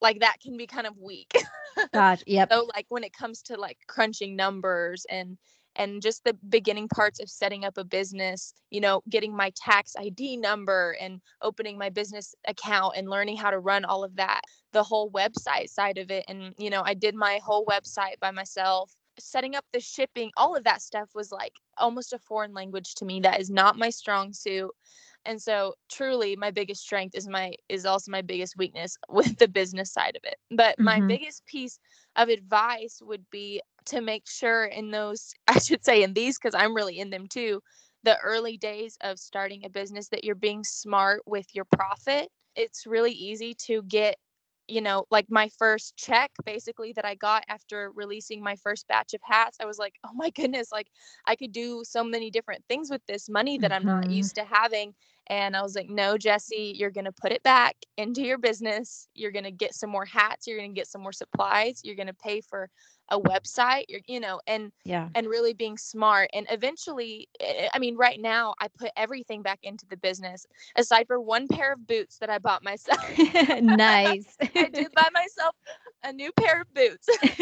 like 0.00 0.20
that 0.20 0.36
can 0.42 0.56
be 0.56 0.66
kind 0.66 0.86
of 0.86 0.98
weak. 0.98 1.32
Gosh, 1.94 2.22
yep. 2.26 2.52
so 2.52 2.68
like 2.74 2.86
when 2.88 3.04
it 3.04 3.12
comes 3.12 3.42
to 3.42 3.56
like 3.56 3.78
crunching 3.86 4.36
numbers 4.36 5.06
and 5.08 5.38
and 5.76 6.02
just 6.02 6.24
the 6.24 6.36
beginning 6.50 6.88
parts 6.88 7.20
of 7.20 7.30
setting 7.30 7.64
up 7.64 7.78
a 7.78 7.84
business, 7.84 8.52
you 8.70 8.80
know, 8.80 9.02
getting 9.08 9.34
my 9.34 9.50
tax 9.56 9.94
ID 9.98 10.36
number 10.36 10.96
and 11.00 11.20
opening 11.40 11.78
my 11.78 11.88
business 11.88 12.34
account 12.46 12.94
and 12.96 13.08
learning 13.08 13.38
how 13.38 13.50
to 13.50 13.58
run 13.58 13.84
all 13.86 14.04
of 14.04 14.16
that, 14.16 14.42
the 14.72 14.82
whole 14.82 15.10
website 15.10 15.70
side 15.70 15.96
of 15.96 16.10
it. 16.10 16.26
And, 16.28 16.54
you 16.58 16.68
know, 16.68 16.82
I 16.84 16.92
did 16.94 17.14
my 17.14 17.40
whole 17.42 17.64
website 17.64 18.20
by 18.20 18.30
myself 18.30 18.92
setting 19.18 19.54
up 19.54 19.64
the 19.72 19.80
shipping, 19.80 20.30
all 20.36 20.56
of 20.56 20.64
that 20.64 20.82
stuff 20.82 21.10
was 21.14 21.32
like 21.32 21.52
almost 21.78 22.12
a 22.12 22.18
foreign 22.18 22.54
language 22.54 22.94
to 22.96 23.04
me. 23.04 23.20
That 23.20 23.40
is 23.40 23.50
not 23.50 23.78
my 23.78 23.90
strong 23.90 24.32
suit. 24.32 24.70
And 25.24 25.40
so 25.40 25.74
truly 25.90 26.34
my 26.36 26.50
biggest 26.50 26.82
strength 26.82 27.14
is 27.14 27.28
my 27.28 27.54
is 27.68 27.86
also 27.86 28.10
my 28.10 28.22
biggest 28.22 28.56
weakness 28.56 28.96
with 29.08 29.38
the 29.38 29.48
business 29.48 29.92
side 29.92 30.16
of 30.16 30.24
it. 30.24 30.36
But 30.50 30.74
mm-hmm. 30.76 30.84
my 30.84 31.00
biggest 31.00 31.46
piece 31.46 31.78
of 32.16 32.28
advice 32.28 33.00
would 33.02 33.28
be 33.30 33.62
to 33.86 34.00
make 34.00 34.28
sure 34.28 34.64
in 34.64 34.90
those 34.90 35.32
I 35.48 35.58
should 35.58 35.84
say 35.84 36.02
in 36.02 36.14
these 36.14 36.38
cuz 36.38 36.54
I'm 36.54 36.74
really 36.74 36.98
in 36.98 37.10
them 37.10 37.26
too, 37.28 37.62
the 38.02 38.18
early 38.18 38.56
days 38.56 38.96
of 39.00 39.18
starting 39.18 39.64
a 39.64 39.70
business 39.70 40.08
that 40.08 40.24
you're 40.24 40.34
being 40.34 40.64
smart 40.64 41.22
with 41.26 41.46
your 41.54 41.66
profit. 41.66 42.30
It's 42.56 42.86
really 42.86 43.12
easy 43.12 43.54
to 43.66 43.82
get 43.82 44.16
you 44.68 44.80
know, 44.80 45.04
like 45.10 45.26
my 45.28 45.48
first 45.58 45.96
check 45.96 46.30
basically 46.44 46.92
that 46.94 47.04
I 47.04 47.14
got 47.14 47.44
after 47.48 47.90
releasing 47.94 48.42
my 48.42 48.56
first 48.56 48.86
batch 48.88 49.14
of 49.14 49.20
hats, 49.22 49.58
I 49.60 49.66
was 49.66 49.78
like, 49.78 49.94
oh 50.04 50.12
my 50.14 50.30
goodness, 50.30 50.70
like 50.72 50.88
I 51.26 51.36
could 51.36 51.52
do 51.52 51.82
so 51.84 52.04
many 52.04 52.30
different 52.30 52.64
things 52.68 52.90
with 52.90 53.02
this 53.06 53.28
money 53.28 53.58
that 53.58 53.70
mm-hmm. 53.70 53.88
I'm 53.88 53.94
not 53.94 54.04
mm-hmm. 54.04 54.12
used 54.12 54.36
to 54.36 54.44
having. 54.44 54.94
And 55.28 55.56
I 55.56 55.62
was 55.62 55.74
like, 55.74 55.88
no, 55.88 56.18
Jesse, 56.18 56.74
you're 56.76 56.90
going 56.90 57.04
to 57.04 57.12
put 57.12 57.32
it 57.32 57.42
back 57.42 57.76
into 57.96 58.22
your 58.22 58.38
business. 58.38 59.08
You're 59.14 59.30
going 59.30 59.44
to 59.44 59.50
get 59.50 59.74
some 59.74 59.90
more 59.90 60.04
hats. 60.04 60.46
You're 60.46 60.58
going 60.58 60.74
to 60.74 60.78
get 60.78 60.88
some 60.88 61.02
more 61.02 61.12
supplies. 61.12 61.80
You're 61.84 61.96
going 61.96 62.08
to 62.08 62.14
pay 62.14 62.40
for 62.40 62.68
a 63.12 63.20
website 63.20 63.84
you're, 63.88 64.00
you 64.06 64.18
know 64.18 64.40
and 64.46 64.72
yeah 64.84 65.08
and 65.14 65.26
really 65.26 65.52
being 65.52 65.76
smart 65.76 66.30
and 66.32 66.46
eventually 66.50 67.28
eh, 67.40 67.68
i 67.74 67.78
mean 67.78 67.96
right 67.96 68.20
now 68.20 68.54
i 68.60 68.68
put 68.78 68.90
everything 68.96 69.42
back 69.42 69.58
into 69.62 69.84
the 69.90 69.96
business 69.98 70.46
aside 70.76 71.06
for 71.06 71.20
one 71.20 71.46
pair 71.46 71.74
of 71.74 71.86
boots 71.86 72.18
that 72.18 72.30
i 72.30 72.38
bought 72.38 72.64
myself 72.64 73.00
nice 73.60 74.34
i 74.56 74.68
did 74.68 74.88
buy 74.94 75.08
myself 75.12 75.54
a 76.04 76.12
new 76.12 76.32
pair 76.32 76.62
of 76.62 76.74
boots 76.74 77.08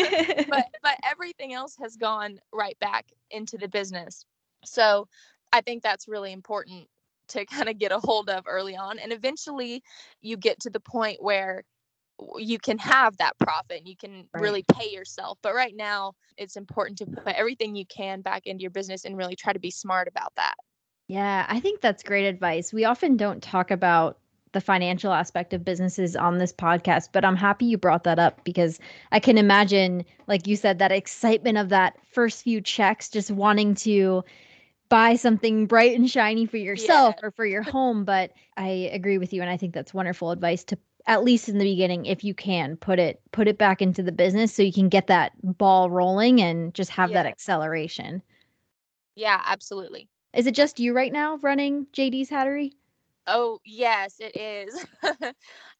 but 0.48 0.66
but 0.82 0.98
everything 1.08 1.54
else 1.54 1.76
has 1.80 1.96
gone 1.96 2.38
right 2.52 2.78
back 2.80 3.06
into 3.30 3.56
the 3.56 3.68
business 3.68 4.24
so 4.64 5.06
i 5.52 5.60
think 5.60 5.82
that's 5.82 6.08
really 6.08 6.32
important 6.32 6.88
to 7.30 7.44
kind 7.46 7.68
of 7.68 7.78
get 7.78 7.92
a 7.92 7.98
hold 7.98 8.28
of 8.30 8.44
early 8.46 8.76
on 8.76 8.98
and 8.98 9.12
eventually 9.12 9.82
you 10.20 10.36
get 10.36 10.60
to 10.60 10.70
the 10.70 10.80
point 10.80 11.22
where 11.22 11.64
you 12.38 12.58
can 12.58 12.78
have 12.78 13.16
that 13.18 13.38
profit 13.38 13.78
and 13.78 13.88
you 13.88 13.96
can 13.96 14.28
right. 14.34 14.42
really 14.42 14.64
pay 14.72 14.90
yourself. 14.90 15.38
But 15.42 15.54
right 15.54 15.74
now, 15.74 16.12
it's 16.36 16.56
important 16.56 16.98
to 16.98 17.06
put 17.06 17.34
everything 17.34 17.74
you 17.74 17.86
can 17.86 18.20
back 18.20 18.46
into 18.46 18.62
your 18.62 18.70
business 18.70 19.04
and 19.04 19.16
really 19.16 19.36
try 19.36 19.52
to 19.52 19.58
be 19.58 19.70
smart 19.70 20.08
about 20.08 20.34
that. 20.36 20.54
Yeah, 21.08 21.46
I 21.48 21.60
think 21.60 21.80
that's 21.80 22.02
great 22.02 22.26
advice. 22.26 22.72
We 22.72 22.84
often 22.84 23.16
don't 23.16 23.42
talk 23.42 23.70
about 23.70 24.18
the 24.52 24.60
financial 24.60 25.12
aspect 25.12 25.52
of 25.52 25.64
businesses 25.64 26.16
on 26.16 26.38
this 26.38 26.52
podcast, 26.52 27.08
but 27.12 27.24
I'm 27.24 27.36
happy 27.36 27.66
you 27.66 27.78
brought 27.78 28.04
that 28.04 28.18
up 28.18 28.42
because 28.44 28.80
I 29.12 29.20
can 29.20 29.38
imagine, 29.38 30.04
like 30.26 30.46
you 30.46 30.56
said, 30.56 30.78
that 30.78 30.92
excitement 30.92 31.58
of 31.58 31.68
that 31.68 31.96
first 32.12 32.42
few 32.42 32.60
checks, 32.60 33.08
just 33.08 33.30
wanting 33.30 33.74
to 33.76 34.24
buy 34.90 35.16
something 35.16 35.66
bright 35.66 35.96
and 35.96 36.10
shiny 36.10 36.44
for 36.44 36.58
yourself 36.58 37.14
yeah. 37.18 37.28
or 37.28 37.30
for 37.30 37.46
your 37.46 37.62
home. 37.62 38.04
But 38.04 38.32
I 38.56 38.90
agree 38.92 39.16
with 39.16 39.32
you. 39.32 39.40
And 39.40 39.50
I 39.50 39.56
think 39.56 39.72
that's 39.72 39.94
wonderful 39.94 40.30
advice 40.30 40.64
to 40.64 40.78
at 41.06 41.24
least 41.24 41.48
in 41.48 41.58
the 41.58 41.64
beginning 41.64 42.06
if 42.06 42.24
you 42.24 42.34
can 42.34 42.76
put 42.76 42.98
it 42.98 43.20
put 43.32 43.48
it 43.48 43.58
back 43.58 43.80
into 43.80 44.02
the 44.02 44.12
business 44.12 44.52
so 44.52 44.62
you 44.62 44.72
can 44.72 44.88
get 44.88 45.06
that 45.06 45.32
ball 45.42 45.90
rolling 45.90 46.40
and 46.40 46.74
just 46.74 46.90
have 46.90 47.10
yeah. 47.10 47.22
that 47.22 47.26
acceleration 47.26 48.22
yeah 49.14 49.40
absolutely 49.46 50.08
is 50.34 50.46
it 50.46 50.54
just 50.54 50.78
you 50.78 50.92
right 50.92 51.12
now 51.12 51.36
running 51.38 51.86
jd's 51.92 52.28
hattery 52.28 52.72
oh 53.26 53.58
yes 53.64 54.16
it 54.20 54.36
is 54.36 54.86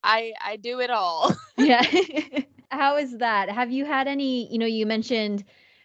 i 0.03 0.33
i 0.43 0.55
do 0.57 0.79
it 0.79 0.89
all 0.89 1.33
yeah 1.57 1.85
how 2.71 2.97
is 2.97 3.17
that 3.17 3.49
have 3.49 3.71
you 3.71 3.85
had 3.85 4.07
any 4.07 4.51
you 4.51 4.57
know 4.57 4.65
you 4.65 4.85
mentioned 4.85 5.43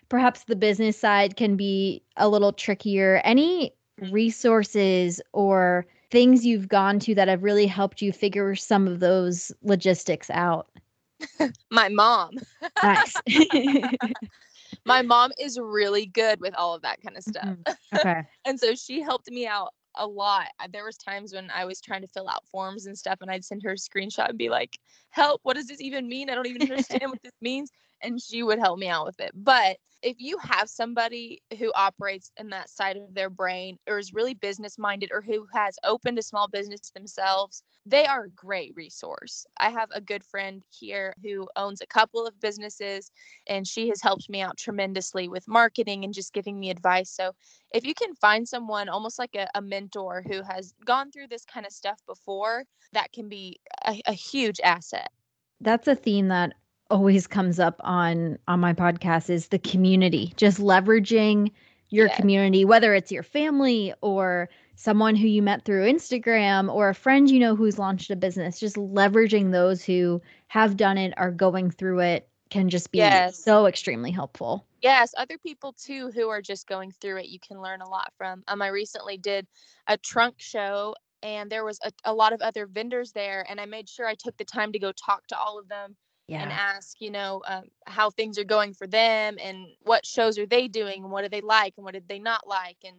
perhaps 0.09 0.45
the 0.45 0.57
business 0.57 0.99
side 0.99 1.37
can 1.37 1.57
be 1.57 2.03
a 2.17 2.29
little 2.29 2.53
trickier 2.53 3.21
any 3.25 3.73
mm-hmm. 4.01 4.13
resources 4.13 5.21
or 5.33 5.87
things 6.11 6.47
you've 6.47 6.69
gone 6.69 6.99
to 7.01 7.15
that 7.15 7.29
have 7.29 7.43
really 7.43 7.67
helped 7.67 8.01
you 8.01 8.13
figure 8.13 8.55
some 8.55 8.87
of 8.87 9.01
those 9.01 9.53
logistics 9.63 10.31
out? 10.31 10.69
My 11.71 11.89
mom. 11.89 12.33
nice. 12.83 13.15
My 14.85 15.03
mom 15.03 15.33
is 15.39 15.59
really 15.59 16.07
good 16.07 16.41
with 16.41 16.55
all 16.55 16.75
of 16.75 16.83
that 16.83 17.03
kind 17.03 17.17
of 17.17 17.23
stuff. 17.23 17.45
Mm-hmm. 17.45 17.99
Okay. 17.99 18.23
and 18.45 18.59
so 18.59 18.75
she 18.75 19.01
helped 19.01 19.31
me 19.31 19.47
out 19.47 19.73
a 19.97 20.07
lot. 20.07 20.47
There 20.71 20.85
was 20.85 20.97
times 20.97 21.33
when 21.33 21.51
I 21.51 21.65
was 21.65 21.81
trying 21.81 22.03
to 22.03 22.09
fill 22.09 22.29
out 22.29 22.47
forms 22.47 22.87
and 22.87 22.97
stuff 22.97 23.19
and 23.21 23.31
I'd 23.31 23.45
send 23.45 23.63
her 23.63 23.73
a 23.73 23.77
screenshot 23.77 24.29
and 24.29 24.39
be 24.39 24.51
like, 24.51 24.79
"Help, 25.11 25.41
what 25.43 25.57
does 25.57 25.67
this 25.67 25.81
even 25.81 26.09
mean? 26.09 26.29
I 26.29 26.35
don't 26.35 26.47
even 26.47 26.63
understand 26.63 27.11
what 27.11 27.23
this 27.23 27.33
means." 27.41 27.71
And 28.03 28.21
she 28.21 28.43
would 28.43 28.59
help 28.59 28.79
me 28.79 28.88
out 28.88 29.07
with 29.07 29.21
it. 29.21 29.33
But 29.35 29.79
if 30.03 30.21
you 30.21 30.38
have 30.38 30.69
somebody 30.69 31.43
who 31.59 31.73
operates 31.75 32.31
in 32.37 32.50
that 32.50 32.71
side 32.71 32.97
of 32.97 33.15
their 33.15 33.31
brain 33.31 33.79
or 33.88 33.99
is 33.99 34.12
really 34.12 34.35
business 34.35 34.79
minded 34.79 35.11
or 35.12 35.23
who 35.23 35.47
has 35.53 35.76
opened 35.85 36.19
a 36.19 36.23
small 36.23 36.49
business 36.49 36.91
themselves, 36.95 37.62
they 37.87 38.05
are 38.07 38.25
a 38.25 38.31
great 38.31 38.73
resource. 38.76 39.47
I 39.59 39.71
have 39.71 39.88
a 39.93 40.00
good 40.00 40.23
friend 40.25 40.62
here 40.71 41.15
who 41.23 41.49
owns 41.57 41.81
a 41.81 41.87
couple 41.87 42.26
of 42.26 42.41
businesses 42.41 43.11
and 43.47 43.67
she 43.67 43.88
has 43.88 44.03
helped 44.03 44.29
me 44.29 44.43
out 44.43 44.57
tremendously 44.59 45.29
with 45.29 45.49
marketing 45.49 46.05
and 46.05 46.12
just 46.12 46.33
giving 46.33 46.61
me 46.61 46.71
advice. 46.71 47.11
So 47.11 47.33
if 47.73 47.85
you 47.87 47.95
can 47.95 48.15
find 48.15 48.47
someone 48.47 48.88
almost 48.88 49.19
like 49.19 49.35
a, 49.35 49.49
a 49.55 49.62
mentor 49.62 50.23
who 50.26 50.43
has 50.43 50.75
gone 50.85 51.11
through 51.11 51.29
this 51.29 51.45
kind 51.45 51.65
of 51.65 51.73
stuff 51.73 52.00
before, 52.07 52.65
that 52.93 53.12
can 53.12 53.29
be 53.29 53.61
a, 53.87 54.00
a 54.07 54.12
huge 54.12 54.61
asset. 54.62 55.09
That's 55.61 55.88
a 55.88 55.95
theme 55.95 56.29
that 56.29 56.53
always 56.90 57.26
comes 57.26 57.59
up 57.59 57.81
on 57.81 58.38
on 58.47 58.61
my 58.61 58.73
podcast 58.73 59.31
is 59.31 59.49
the 59.49 59.59
community 59.59 60.33
just 60.37 60.59
leveraging 60.59 61.50
your 61.88 62.07
yeah. 62.07 62.16
community 62.16 62.64
whether 62.64 62.95
it's 62.95 63.12
your 63.12 63.23
family 63.23 63.93
or 64.02 64.49
someone 64.76 65.16
who 65.16 65.26
you 65.26 65.43
met 65.43 65.64
through 65.64 65.90
Instagram 65.90 66.73
or 66.73 66.88
a 66.88 66.95
friend 66.95 67.31
you 67.31 67.40
know 67.40 67.57
who's 67.57 67.78
launched 67.78 68.11
a 68.11 68.16
business 68.16 68.61
just 68.61 68.76
leveraging 68.76 69.50
those 69.52 69.83
who 69.83 70.21
have 70.49 70.76
done 70.76 70.99
it 70.99 71.12
are 71.16 71.31
going 71.31 71.71
through 71.71 72.00
it 72.00 72.28
can 72.50 72.69
just 72.69 72.93
be 72.93 72.99
yes. 72.99 73.43
so 73.43 73.66
extremely 73.66 74.11
helpful 74.11 74.64
yes 74.81 75.12
other 75.19 75.38
people 75.38 75.73
too 75.73 76.11
who 76.14 76.28
are 76.28 76.43
just 76.43 76.69
going 76.69 76.93
through 77.00 77.16
it 77.16 77.26
you 77.26 77.40
can 77.40 77.61
learn 77.61 77.81
a 77.81 77.88
lot 77.88 78.12
from 78.16 78.45
um 78.47 78.62
i 78.62 78.69
recently 78.69 79.16
did 79.16 79.47
a 79.88 79.97
trunk 79.97 80.37
show 80.38 80.95
and 81.23 81.50
there 81.50 81.64
was 81.64 81.81
a, 81.83 81.90
a 82.05 82.14
lot 82.14 82.33
of 82.33 82.40
other 82.40 82.66
vendors 82.66 83.11
there 83.11 83.45
and 83.49 83.61
i 83.61 83.66
made 83.66 83.88
sure 83.88 84.07
i 84.07 84.14
took 84.14 84.37
the 84.37 84.45
time 84.45 84.71
to 84.71 84.78
go 84.78 84.93
talk 84.93 85.26
to 85.26 85.37
all 85.37 85.59
of 85.59 85.69
them 85.69 85.97
yeah. 86.28 86.42
and 86.42 86.52
ask, 86.52 87.00
you 87.00 87.11
know, 87.11 87.42
um, 87.47 87.64
how 87.87 88.11
things 88.11 88.38
are 88.38 88.45
going 88.45 88.75
for 88.75 88.87
them 88.87 89.37
and 89.40 89.66
what 89.83 90.04
shows 90.04 90.38
are 90.38 90.47
they 90.47 90.68
doing 90.68 91.02
and 91.02 91.12
what 91.12 91.23
do 91.23 91.28
they 91.28 91.40
like 91.40 91.75
and 91.76 91.85
what 91.85 91.95
did 91.95 92.09
they 92.09 92.18
not 92.18 92.47
like 92.47 92.78
and 92.85 92.97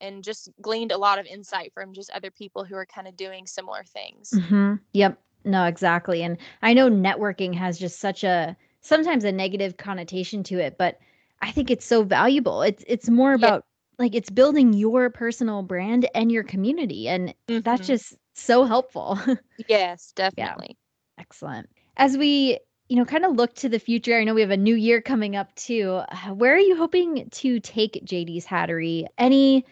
and 0.00 0.24
just 0.24 0.50
gleaned 0.60 0.92
a 0.92 0.98
lot 0.98 1.18
of 1.18 1.26
insight 1.26 1.72
from 1.72 1.94
just 1.94 2.10
other 2.10 2.30
people 2.30 2.64
who 2.64 2.74
are 2.74 2.84
kind 2.84 3.06
of 3.06 3.16
doing 3.16 3.46
similar 3.46 3.84
things. 3.84 4.30
Mm-hmm. 4.34 4.74
Yep. 4.92 5.18
No, 5.44 5.64
exactly. 5.64 6.22
And 6.22 6.36
I 6.62 6.74
know 6.74 6.90
networking 6.90 7.54
has 7.54 7.78
just 7.78 8.00
such 8.00 8.24
a 8.24 8.56
sometimes 8.80 9.24
a 9.24 9.32
negative 9.32 9.76
connotation 9.76 10.42
to 10.44 10.58
it, 10.58 10.76
but 10.76 10.98
I 11.40 11.52
think 11.52 11.70
it's 11.70 11.86
so 11.86 12.02
valuable. 12.02 12.62
It's 12.62 12.84
it's 12.88 13.08
more 13.08 13.34
about 13.34 13.64
yeah. 13.98 14.04
like 14.04 14.14
it's 14.14 14.30
building 14.30 14.72
your 14.72 15.10
personal 15.10 15.62
brand 15.62 16.08
and 16.14 16.32
your 16.32 16.42
community 16.42 17.08
and 17.08 17.32
mm-hmm. 17.46 17.60
that's 17.60 17.86
just 17.86 18.14
so 18.34 18.64
helpful. 18.64 19.18
yes, 19.68 20.12
definitely. 20.16 20.70
Yeah. 20.70 21.22
Excellent 21.22 21.68
as 21.96 22.16
we 22.16 22.58
you 22.88 22.96
know 22.96 23.04
kind 23.04 23.24
of 23.24 23.34
look 23.34 23.54
to 23.54 23.68
the 23.68 23.78
future 23.78 24.18
i 24.18 24.24
know 24.24 24.34
we 24.34 24.40
have 24.40 24.50
a 24.50 24.56
new 24.56 24.74
year 24.74 25.00
coming 25.00 25.36
up 25.36 25.54
too 25.54 26.00
where 26.34 26.54
are 26.54 26.58
you 26.58 26.76
hoping 26.76 27.28
to 27.30 27.60
take 27.60 28.04
jd's 28.04 28.46
hattery? 28.46 29.06
Any 29.18 29.64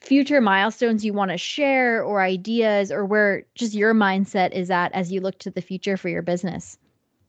future 0.00 0.40
milestones 0.40 1.04
you 1.04 1.12
want 1.12 1.32
to 1.32 1.36
share 1.36 2.04
or 2.04 2.20
ideas 2.20 2.92
or 2.92 3.04
where 3.04 3.44
just 3.56 3.74
your 3.74 3.92
mindset 3.94 4.52
is 4.52 4.70
at 4.70 4.92
as 4.92 5.10
you 5.10 5.20
look 5.20 5.36
to 5.40 5.50
the 5.50 5.60
future 5.60 5.96
for 5.96 6.08
your 6.08 6.22
business? 6.22 6.78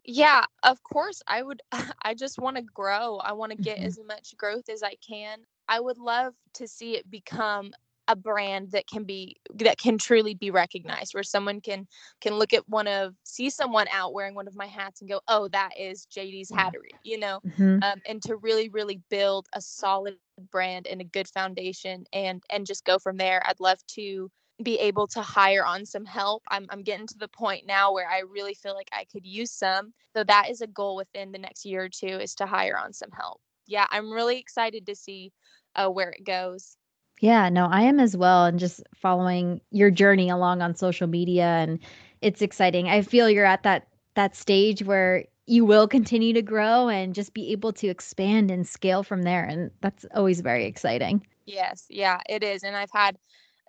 Yeah 0.06 0.46
of 0.64 0.82
course 0.84 1.22
i 1.28 1.42
would 1.44 1.62
i 2.02 2.14
just 2.14 2.40
want 2.40 2.56
to 2.58 2.64
grow. 2.64 3.18
I 3.18 3.34
want 3.34 3.52
to 3.52 3.58
get 3.58 3.78
mm-hmm. 3.78 3.88
as 3.88 4.00
much 4.06 4.36
growth 4.38 4.70
as 4.70 4.84
i 4.84 4.96
can. 5.08 5.40
I 5.68 5.80
would 5.80 6.00
love 6.00 6.34
to 6.56 6.68
see 6.68 6.96
it 6.96 7.10
become 7.12 7.72
a 8.10 8.16
brand 8.16 8.72
that 8.72 8.88
can 8.88 9.04
be 9.04 9.38
that 9.56 9.78
can 9.78 9.98
truly 9.98 10.34
be 10.34 10.52
recognized 10.52 11.14
where 11.14 11.24
someone 11.24 11.62
can 11.62 11.88
can 12.20 12.34
look 12.34 12.54
at 12.54 12.68
one 12.68 12.88
of 12.88 13.14
see 13.24 13.50
someone 13.50 13.88
out 13.94 14.14
wearing 14.14 14.36
one 14.36 14.48
of 14.48 14.56
my 14.56 14.66
hats 14.66 15.00
and 15.00 15.10
go 15.10 15.22
oh 15.28 15.48
that 15.50 15.70
is 15.80 16.06
jd's 16.08 16.52
hattery 16.52 16.90
you 17.04 17.20
know 17.20 17.40
mm-hmm. 17.48 17.82
um, 17.84 18.02
and 18.08 18.22
to 18.22 18.36
really 18.38 18.68
really 18.70 19.00
build 19.10 19.46
a 19.54 19.62
solid 19.62 20.16
brand 20.52 20.88
and 20.88 21.02
a 21.02 21.06
good 21.06 21.28
foundation 21.28 22.04
and 22.12 22.44
and 22.50 22.66
just 22.66 22.84
go 22.84 22.98
from 22.98 23.16
there 23.16 23.42
i'd 23.48 23.60
love 23.60 23.78
to 23.88 24.30
be 24.62 24.78
able 24.80 25.08
to 25.08 25.22
hire 25.22 25.66
on 25.66 25.86
some 25.86 26.06
help. 26.06 26.44
I'm, 26.50 26.66
I'm 26.70 26.84
getting 26.84 27.08
to 27.08 27.18
the 27.18 27.30
point 27.30 27.66
now 27.66 27.94
where 27.94 28.10
I 28.10 28.24
really 28.30 28.54
feel 28.54 28.76
like 28.76 28.90
I 28.92 29.06
could 29.12 29.26
use 29.26 29.52
some. 29.52 29.94
So 30.14 30.24
that 30.26 30.50
is 30.50 30.60
a 30.62 30.68
goal 30.68 30.98
within 30.98 31.32
the 31.32 31.40
next 31.40 31.66
year 31.66 31.86
or 31.86 31.90
two 31.90 32.08
is 32.20 32.36
to 32.36 32.46
hire 32.46 32.78
on 32.78 32.92
some 32.92 33.12
help. 33.12 33.40
Yeah, 33.68 33.86
I'm 33.90 34.12
really 34.12 34.38
excited 34.38 34.86
to 34.88 34.96
see 34.96 35.32
uh, 35.76 35.88
where 35.88 36.10
it 36.10 36.26
goes. 36.26 36.76
Yeah, 37.20 37.50
no, 37.50 37.66
I 37.68 37.82
am 37.82 38.00
as 38.00 38.16
well. 38.16 38.46
And 38.46 38.60
just 38.60 38.82
following 38.96 39.62
your 39.72 39.92
journey 39.92 40.30
along 40.30 40.62
on 40.62 40.76
social 40.76 41.08
media 41.08 41.46
and 41.46 41.80
it's 42.22 42.42
exciting. 42.42 42.88
I 42.88 43.02
feel 43.02 43.30
you're 43.30 43.46
at 43.46 43.64
that 43.64 43.88
that 44.16 44.36
stage 44.36 44.84
where 44.84 45.26
you 45.46 45.66
will 45.66 45.88
continue 45.88 46.34
to 46.34 46.42
grow 46.42 46.90
and 46.90 47.16
just 47.16 47.34
be 47.34 47.52
able 47.52 47.74
to 47.74 47.88
expand 47.88 48.52
and 48.52 48.68
scale 48.68 49.04
from 49.04 49.24
there. 49.24 49.44
And 49.44 49.72
that's 49.82 50.06
always 50.14 50.42
very 50.42 50.66
exciting. 50.66 51.26
Yes, 51.46 51.86
yeah, 51.90 52.20
it 52.30 52.44
is. 52.44 52.64
And 52.64 52.76
I've 52.76 52.92
had 52.92 53.18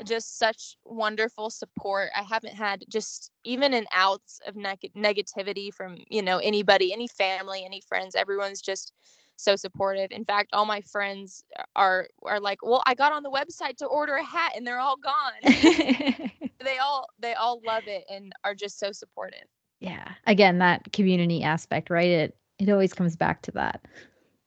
just 0.04 0.38
such 0.38 0.76
wonderful 0.84 1.50
support. 1.50 2.10
I 2.16 2.22
haven't 2.22 2.54
had 2.54 2.84
just 2.88 3.30
even 3.44 3.74
an 3.74 3.86
ounce 3.96 4.40
of 4.46 4.56
neg- 4.56 4.92
negativity 4.96 5.72
from, 5.72 5.98
you 6.08 6.22
know, 6.22 6.38
anybody, 6.38 6.92
any 6.92 7.08
family, 7.08 7.64
any 7.64 7.80
friends. 7.80 8.14
Everyone's 8.14 8.60
just 8.60 8.92
so 9.40 9.56
supportive. 9.56 10.10
In 10.10 10.24
fact, 10.24 10.50
all 10.52 10.66
my 10.66 10.80
friends 10.82 11.44
are 11.74 12.08
are 12.24 12.40
like, 12.40 12.58
"Well, 12.62 12.82
I 12.86 12.94
got 12.94 13.12
on 13.12 13.22
the 13.22 13.30
website 13.30 13.76
to 13.78 13.86
order 13.86 14.14
a 14.14 14.24
hat 14.24 14.52
and 14.56 14.66
they're 14.66 14.80
all 14.80 14.96
gone." 14.96 15.32
they 16.64 16.78
all 16.78 17.06
they 17.18 17.34
all 17.34 17.60
love 17.64 17.84
it 17.86 18.04
and 18.10 18.32
are 18.44 18.54
just 18.54 18.78
so 18.78 18.92
supportive. 18.92 19.46
Yeah. 19.80 20.12
Again, 20.26 20.58
that 20.58 20.92
community 20.92 21.42
aspect, 21.42 21.90
right? 21.90 22.10
It 22.10 22.36
it 22.58 22.68
always 22.68 22.92
comes 22.92 23.16
back 23.16 23.42
to 23.42 23.50
that. 23.52 23.80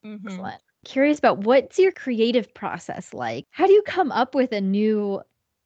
Mm-hmm. 0.04 0.28
Excellent. 0.28 0.60
Curious 0.84 1.18
about 1.18 1.38
what's 1.38 1.78
your 1.78 1.92
creative 1.92 2.52
process 2.54 3.12
like? 3.12 3.46
How 3.50 3.66
do 3.66 3.72
you 3.72 3.82
come 3.82 4.12
up 4.12 4.34
with 4.34 4.52
a 4.52 4.60
new 4.60 5.22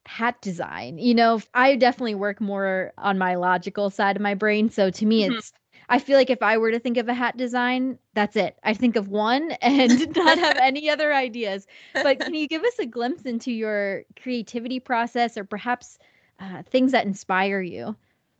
hat 0.07 0.41
design? 0.41 0.99
You 0.99 1.15
know, 1.15 1.41
I 1.55 1.77
definitely 1.77 2.15
work 2.15 2.41
more 2.41 2.93
on 2.99 3.19
my 3.19 3.35
logical 3.35 3.91
side 3.91 4.17
of 4.17 4.23
my 4.23 4.35
brain. 4.35 4.71
So 4.71 4.91
to 4.91 5.07
me, 5.07 5.23
mm-hmm. 5.25 5.35
it's 5.35 5.53
I 5.89 5.99
feel 5.99 6.17
like 6.19 6.31
if 6.31 6.43
I 6.43 6.59
were 6.59 6.71
to 6.71 6.79
think 6.79 6.97
of 6.99 7.09
a 7.09 7.15
hat 7.15 7.37
design, 7.37 7.99
that's 8.15 8.37
it. 8.37 8.59
I 8.63 8.75
think 8.75 8.97
of 8.97 9.09
one 9.09 9.53
and 9.63 10.15
not 10.17 10.39
have 10.39 10.57
any 10.59 10.91
other 10.91 11.15
ideas. 11.15 11.67
But 11.95 12.21
can 12.21 12.35
you 12.35 12.47
give 12.47 12.63
us 12.63 12.79
a 12.79 12.87
glimpse 12.87 13.23
into 13.23 13.53
your 13.53 14.05
creativity 14.21 14.81
process 14.81 15.37
or 15.37 15.45
perhaps 15.45 15.99
uh, 16.41 16.63
things 16.63 16.93
that 16.93 17.07
inspire 17.07 17.61
you? 17.61 17.97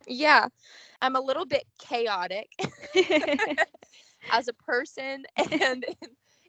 Yeah, 0.07 0.47
I'm 1.01 1.15
a 1.15 1.21
little 1.21 1.45
bit 1.45 1.65
chaotic 1.79 2.49
as 4.31 4.47
a 4.47 4.53
person 4.53 5.23
and 5.37 5.85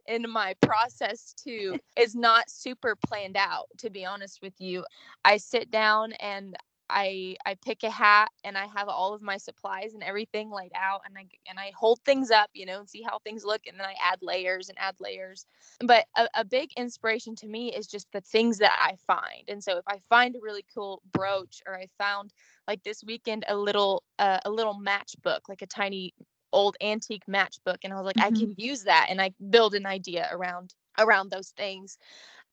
in 0.06 0.28
my 0.28 0.54
process 0.60 1.34
too 1.34 1.78
is 1.96 2.14
not 2.14 2.50
super 2.50 2.96
planned 3.06 3.36
out 3.36 3.66
to 3.78 3.90
be 3.90 4.04
honest 4.04 4.40
with 4.42 4.54
you 4.58 4.84
i 5.24 5.36
sit 5.36 5.70
down 5.70 6.12
and 6.14 6.56
I 6.90 7.36
I 7.46 7.54
pick 7.54 7.82
a 7.82 7.90
hat 7.90 8.30
and 8.44 8.56
I 8.58 8.66
have 8.66 8.88
all 8.88 9.14
of 9.14 9.22
my 9.22 9.36
supplies 9.36 9.94
and 9.94 10.02
everything 10.02 10.50
laid 10.50 10.72
out 10.74 11.02
and 11.06 11.16
I 11.16 11.26
and 11.48 11.58
I 11.58 11.72
hold 11.76 12.00
things 12.04 12.30
up, 12.30 12.50
you 12.52 12.66
know, 12.66 12.80
and 12.80 12.88
see 12.88 13.02
how 13.02 13.18
things 13.18 13.44
look 13.44 13.62
and 13.66 13.78
then 13.78 13.86
I 13.86 13.94
add 14.02 14.18
layers 14.22 14.68
and 14.68 14.78
add 14.78 14.96
layers. 15.00 15.46
But 15.80 16.06
a, 16.16 16.28
a 16.34 16.44
big 16.44 16.70
inspiration 16.76 17.34
to 17.36 17.46
me 17.46 17.72
is 17.72 17.86
just 17.86 18.06
the 18.12 18.20
things 18.20 18.58
that 18.58 18.76
I 18.80 18.96
find. 19.06 19.44
And 19.48 19.62
so 19.62 19.76
if 19.78 19.84
I 19.88 20.00
find 20.08 20.34
a 20.36 20.40
really 20.42 20.64
cool 20.74 21.02
brooch 21.12 21.62
or 21.66 21.78
I 21.78 21.86
found 21.98 22.32
like 22.66 22.82
this 22.82 23.02
weekend 23.04 23.44
a 23.48 23.56
little 23.56 24.02
uh, 24.18 24.40
a 24.44 24.50
little 24.50 24.78
matchbook, 24.80 25.40
like 25.48 25.62
a 25.62 25.66
tiny 25.66 26.14
old 26.52 26.76
antique 26.80 27.26
matchbook 27.28 27.78
and 27.84 27.92
I 27.92 27.96
was 27.96 28.06
like 28.06 28.16
mm-hmm. 28.16 28.34
I 28.34 28.38
can 28.38 28.54
use 28.56 28.84
that 28.84 29.06
and 29.08 29.20
I 29.20 29.32
build 29.50 29.74
an 29.74 29.86
idea 29.86 30.28
around 30.32 30.74
around 30.98 31.30
those 31.30 31.50
things 31.50 31.96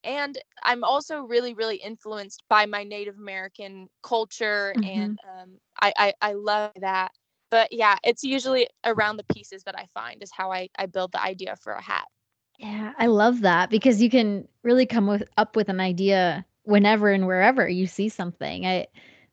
and 0.08 0.40
i'm 0.64 0.84
also 0.84 1.22
really 1.22 1.54
really 1.54 1.76
influenced 1.76 2.42
by 2.50 2.66
my 2.66 2.84
native 2.84 3.18
american 3.18 3.88
culture 4.02 4.74
mm-hmm. 4.76 5.02
and 5.02 5.20
um, 5.40 5.58
I, 5.80 5.94
I 5.98 6.14
i 6.22 6.34
love 6.34 6.72
that 6.80 7.12
but 7.52 7.72
yeah 7.72 7.98
it's 8.04 8.24
usually 8.24 8.68
around 8.86 9.18
the 9.18 9.34
pieces 9.36 9.64
that 9.66 9.78
i 9.78 9.86
find 9.94 10.24
is 10.24 10.32
how 10.36 10.52
i 10.52 10.70
i 10.80 10.88
build 10.88 11.12
the 11.12 11.22
idea 11.22 11.56
for 11.62 11.74
a 11.74 11.82
hat 11.82 12.06
yeah 12.58 12.94
i 12.98 13.06
love 13.08 13.42
that 13.42 13.70
because 13.70 14.02
you 14.02 14.10
can 14.10 14.48
really 14.64 14.86
come 14.86 15.06
with 15.06 15.24
up 15.38 15.56
with 15.56 15.70
an 15.70 15.80
idea 15.80 16.46
whenever 16.64 17.12
and 17.12 17.28
wherever 17.28 17.68
you 17.68 17.86
see 17.86 18.10
something 18.10 18.66
i 18.66 18.88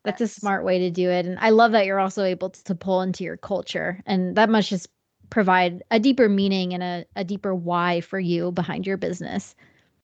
that's 0.04 0.20
yes. 0.20 0.36
a 0.36 0.40
smart 0.40 0.64
way 0.64 0.80
to 0.80 0.90
do 0.90 1.08
it 1.08 1.24
and 1.24 1.38
i 1.38 1.50
love 1.50 1.72
that 1.72 1.86
you're 1.86 2.00
also 2.00 2.24
able 2.24 2.50
to, 2.50 2.62
to 2.64 2.74
pull 2.74 3.00
into 3.00 3.24
your 3.24 3.36
culture 3.36 4.02
and 4.06 4.36
that 4.36 4.50
must 4.50 4.68
just 4.68 4.88
provide 5.30 5.82
a 5.90 5.98
deeper 5.98 6.28
meaning 6.28 6.74
and 6.74 6.82
a, 6.82 7.04
a 7.16 7.24
deeper 7.24 7.54
why 7.54 8.00
for 8.02 8.20
you 8.20 8.52
behind 8.52 8.86
your 8.86 8.98
business 8.98 9.54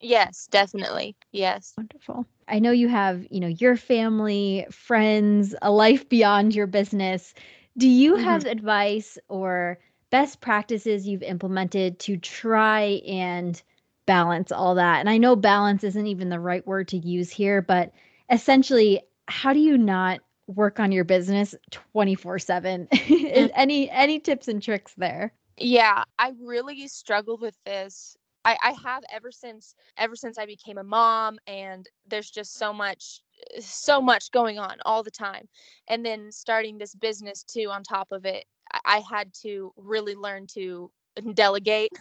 Yes, 0.01 0.47
definitely. 0.51 1.15
Yes. 1.31 1.73
Wonderful. 1.77 2.25
I 2.47 2.59
know 2.59 2.71
you 2.71 2.87
have, 2.87 3.25
you 3.29 3.39
know, 3.39 3.47
your 3.47 3.77
family, 3.77 4.65
friends, 4.71 5.55
a 5.61 5.71
life 5.71 6.09
beyond 6.09 6.55
your 6.55 6.67
business. 6.67 7.33
Do 7.77 7.87
you 7.87 8.15
mm-hmm. 8.15 8.23
have 8.23 8.45
advice 8.45 9.17
or 9.29 9.79
best 10.09 10.41
practices 10.41 11.07
you've 11.07 11.23
implemented 11.23 11.99
to 11.99 12.17
try 12.17 13.01
and 13.07 13.61
balance 14.05 14.51
all 14.51 14.75
that? 14.75 14.99
And 14.99 15.09
I 15.09 15.17
know 15.17 15.35
balance 15.35 15.83
isn't 15.83 16.07
even 16.07 16.29
the 16.29 16.39
right 16.39 16.65
word 16.65 16.89
to 16.89 16.97
use 16.97 17.29
here, 17.29 17.61
but 17.61 17.93
essentially, 18.29 19.01
how 19.27 19.53
do 19.53 19.59
you 19.59 19.77
not 19.77 20.19
work 20.47 20.79
on 20.79 20.91
your 20.91 21.05
business 21.05 21.55
24/7? 21.71 22.87
Mm. 23.31 23.49
any 23.55 23.89
any 23.89 24.19
tips 24.19 24.49
and 24.49 24.61
tricks 24.61 24.93
there? 24.97 25.31
Yeah, 25.57 26.03
I 26.19 26.33
really 26.41 26.87
struggled 26.89 27.39
with 27.39 27.55
this 27.65 28.17
I, 28.43 28.57
I 28.63 28.71
have 28.83 29.03
ever 29.11 29.31
since 29.31 29.75
ever 29.97 30.15
since 30.15 30.37
I 30.37 30.45
became 30.45 30.77
a 30.77 30.83
mom 30.83 31.37
and 31.47 31.87
there's 32.07 32.31
just 32.31 32.57
so 32.57 32.73
much 32.73 33.21
so 33.59 34.01
much 34.01 34.31
going 34.31 34.59
on 34.59 34.77
all 34.85 35.03
the 35.03 35.11
time. 35.11 35.47
And 35.87 36.05
then 36.05 36.31
starting 36.31 36.77
this 36.77 36.95
business 36.95 37.43
too 37.43 37.69
on 37.69 37.83
top 37.83 38.11
of 38.11 38.25
it, 38.25 38.45
I, 38.71 38.79
I 38.85 39.03
had 39.09 39.33
to 39.41 39.73
really 39.77 40.15
learn 40.15 40.47
to 40.53 40.91
delegate. 41.33 41.91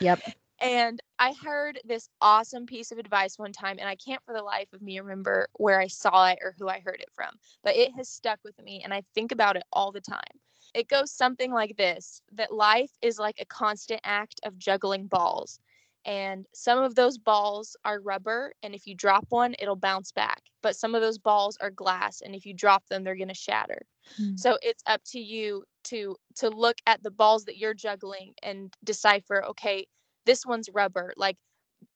yep. 0.00 0.20
And 0.60 1.00
I 1.20 1.34
heard 1.34 1.78
this 1.84 2.08
awesome 2.20 2.66
piece 2.66 2.90
of 2.90 2.98
advice 2.98 3.38
one 3.38 3.52
time, 3.52 3.76
and 3.78 3.88
I 3.88 3.94
can't 3.94 4.20
for 4.24 4.34
the 4.34 4.42
life 4.42 4.66
of 4.72 4.82
me 4.82 4.98
remember 4.98 5.46
where 5.52 5.80
I 5.80 5.86
saw 5.86 6.30
it 6.30 6.40
or 6.42 6.52
who 6.58 6.68
I 6.68 6.80
heard 6.80 6.98
it 7.00 7.10
from, 7.14 7.30
but 7.62 7.76
it 7.76 7.92
has 7.94 8.08
stuck 8.08 8.40
with 8.42 8.60
me, 8.60 8.80
and 8.82 8.92
I 8.92 9.04
think 9.14 9.30
about 9.30 9.56
it 9.56 9.62
all 9.72 9.92
the 9.92 10.00
time. 10.00 10.40
It 10.74 10.88
goes 10.88 11.12
something 11.12 11.52
like 11.52 11.76
this 11.76 12.22
that 12.32 12.52
life 12.52 12.90
is 13.02 13.20
like 13.20 13.36
a 13.40 13.46
constant 13.46 14.00
act 14.02 14.40
of 14.42 14.58
juggling 14.58 15.06
balls 15.06 15.60
and 16.08 16.46
some 16.54 16.78
of 16.78 16.94
those 16.94 17.18
balls 17.18 17.76
are 17.84 18.00
rubber 18.00 18.52
and 18.62 18.74
if 18.74 18.86
you 18.86 18.94
drop 18.94 19.26
one 19.28 19.54
it'll 19.58 19.76
bounce 19.76 20.10
back 20.10 20.40
but 20.62 20.74
some 20.74 20.94
of 20.94 21.02
those 21.02 21.18
balls 21.18 21.56
are 21.60 21.70
glass 21.70 22.22
and 22.24 22.34
if 22.34 22.46
you 22.46 22.54
drop 22.54 22.82
them 22.88 23.04
they're 23.04 23.14
going 23.14 23.28
to 23.28 23.34
shatter. 23.34 23.82
Mm. 24.20 24.38
so 24.38 24.58
it's 24.62 24.82
up 24.86 25.02
to 25.12 25.20
you 25.20 25.62
to 25.84 26.16
to 26.36 26.48
look 26.48 26.78
at 26.86 27.02
the 27.02 27.10
balls 27.10 27.44
that 27.44 27.58
you're 27.58 27.74
juggling 27.74 28.32
and 28.42 28.74
decipher 28.84 29.44
okay 29.44 29.86
this 30.28 30.44
one's 30.44 30.68
rubber. 30.74 31.14
Like 31.16 31.38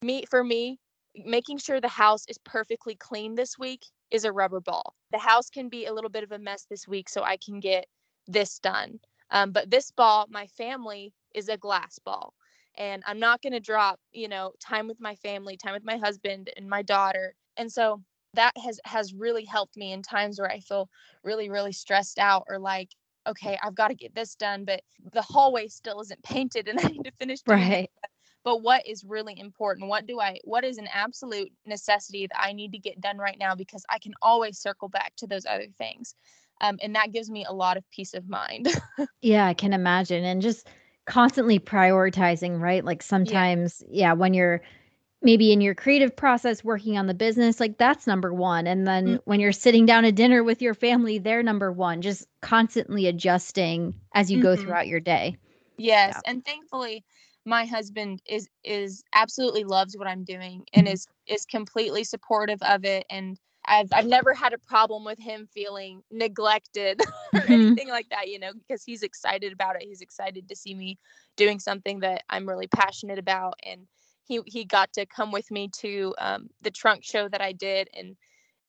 me 0.01 0.25
for 0.29 0.43
me 0.43 0.79
making 1.15 1.59
sure 1.59 1.81
the 1.81 1.89
house 1.89 2.25
is 2.29 2.39
perfectly 2.39 2.95
clean 2.95 3.35
this 3.35 3.59
week 3.59 3.83
is 4.11 4.25
a 4.25 4.33
rubber 4.33 4.61
ball. 4.61 4.95
The 5.11 5.19
house 5.19 5.51
can 5.51 5.69
be 5.69 5.85
a 5.85 5.93
little 5.93 6.09
bit 6.09 6.25
of 6.25 6.33
a 6.33 6.39
mess 6.39 6.67
this 6.71 6.89
week 6.89 7.11
so 7.11 7.23
i 7.23 7.37
can 7.37 7.61
get 7.61 7.87
this 8.27 8.59
done. 8.59 9.01
Um, 9.31 9.53
but 9.53 9.71
this 9.71 9.91
ball 9.91 10.27
my 10.31 10.47
family 10.47 11.13
is 11.35 11.49
a 11.49 11.59
glass 11.59 11.99
ball 11.99 12.33
and 12.77 13.03
I'm 13.07 13.19
not 13.19 13.43
going 13.43 13.53
to 13.53 13.61
drop, 13.61 14.01
you 14.13 14.29
know, 14.29 14.53
time 14.61 14.89
with 14.89 15.01
my 15.01 15.15
family, 15.17 15.57
time 15.57 15.75
with 15.75 15.85
my 15.85 15.97
husband 15.97 16.51
and 16.57 16.69
my 16.69 16.83
daughter. 16.83 17.35
And 17.57 17.71
so 17.71 18.03
that 18.35 18.53
has 18.65 18.81
has 18.85 19.13
really 19.13 19.45
helped 19.45 19.77
me 19.77 19.93
in 19.93 20.03
times 20.03 20.39
where 20.39 20.51
I 20.51 20.61
feel 20.61 20.89
really 21.23 21.51
really 21.51 21.73
stressed 21.73 22.19
out 22.19 22.45
or 22.49 22.59
like 22.59 22.91
okay, 23.25 23.57
I've 23.63 23.77
got 23.77 23.89
to 23.89 23.95
get 23.95 24.17
this 24.17 24.35
done, 24.35 24.65
but 24.65 24.81
the 25.13 25.23
hallway 25.23 25.69
still 25.69 26.01
isn't 26.01 26.23
painted 26.25 26.67
and 26.67 26.81
I 26.85 26.89
need 26.89 27.05
to 27.05 27.13
finish 27.13 27.41
right. 27.47 27.89
But 28.45 28.63
what 28.63 28.85
is 28.89 29.05
really 29.05 29.39
important? 29.39 29.89
What 29.89 30.07
do 30.07 30.21
I 30.21 30.39
what 30.45 30.65
is 30.65 30.79
an 30.79 30.89
absolute 30.93 31.53
necessity 31.67 32.27
that 32.27 32.41
I 32.41 32.53
need 32.53 32.73
to 32.73 32.79
get 32.79 33.01
done 33.01 33.19
right 33.19 33.37
now 33.39 33.55
because 33.55 33.85
I 33.89 33.99
can 33.99 34.15
always 34.21 34.59
circle 34.59 34.89
back 34.89 35.13
to 35.19 35.27
those 35.27 35.47
other 35.47 35.69
things. 35.79 36.15
Um, 36.61 36.79
and 36.83 36.95
that 36.97 37.13
gives 37.13 37.31
me 37.31 37.45
a 37.45 37.53
lot 37.53 37.77
of 37.77 37.89
peace 37.91 38.15
of 38.15 38.29
mind. 38.29 38.69
yeah, 39.23 39.47
I 39.47 39.55
can 39.55 39.73
imagine. 39.73 40.25
And 40.25 40.43
just 40.43 40.69
constantly 41.07 41.59
prioritizing, 41.59 42.61
right? 42.61 42.85
Like 42.85 43.03
sometimes, 43.03 43.83
yeah. 43.89 44.09
yeah, 44.09 44.13
when 44.13 44.35
you're 44.35 44.63
maybe 45.23 45.53
in 45.53 45.61
your 45.61 45.75
creative 45.75 46.15
process 46.15 46.65
working 46.65 46.99
on 46.99 47.07
the 47.07 47.15
business, 47.15 47.61
like 47.61 47.79
that's 47.79 48.07
number 48.07 48.33
one. 48.35 48.67
And 48.67 48.87
then 48.87 49.07
mm-hmm. 49.07 49.17
when 49.25 49.41
you're 49.41 49.53
sitting 49.53 49.87
down 49.87 50.05
at 50.05 50.15
dinner 50.15 50.43
with 50.43 50.61
your 50.61 50.75
family, 50.75 51.19
they're 51.19 51.43
number 51.43 51.71
one, 51.71 52.03
just 52.03 52.27
constantly 52.41 53.07
adjusting 53.07 53.95
as 54.15 54.31
you 54.31 54.39
mm-hmm. 54.39 54.43
go 54.45 54.57
throughout 54.57 54.89
your 54.89 55.01
day. 55.01 55.37
Yes. 55.79 56.15
Yeah. 56.15 56.31
And 56.31 56.45
thankfully, 56.45 57.05
my 57.45 57.65
husband 57.65 58.23
is 58.29 58.49
is 58.63 59.03
absolutely 59.13 59.65
loves 59.65 59.97
what 59.97 60.07
I'm 60.07 60.25
doing 60.25 60.65
and 60.73 60.87
mm-hmm. 60.87 60.95
is 60.95 61.07
is 61.27 61.45
completely 61.45 62.05
supportive 62.05 62.63
of 62.63 62.85
it 62.85 63.05
and 63.11 63.39
I've 63.65 63.89
I've 63.93 64.07
never 64.07 64.35
had 64.35 64.53
a 64.53 64.59
problem 64.59 65.05
with 65.05 65.19
him 65.19 65.49
feeling 65.53 66.03
neglected 66.11 67.01
or 67.33 67.41
mm-hmm. 67.41 67.53
anything 67.53 67.89
like 67.89 68.09
that, 68.11 68.29
you 68.29 68.39
know, 68.39 68.53
because 68.53 68.83
he's 68.83 69.03
excited 69.03 69.53
about 69.53 69.77
it. 69.77 69.83
He's 69.83 70.01
excited 70.01 70.49
to 70.49 70.57
see 70.57 70.75
me 70.75 70.99
doing 71.37 71.59
something 71.59 72.01
that 72.01 72.25
I'm 72.29 72.49
really 72.49 72.67
passionate 72.67 73.19
about, 73.19 73.55
and 73.65 73.87
he 74.25 74.41
he 74.47 74.65
got 74.65 74.93
to 74.95 75.07
come 75.07 75.31
with 75.31 75.51
me 75.51 75.69
to 75.81 76.15
um, 76.19 76.49
the 76.63 76.71
trunk 76.71 77.05
show 77.05 77.29
that 77.29 77.41
I 77.41 77.53
did, 77.53 77.89
and 77.97 78.17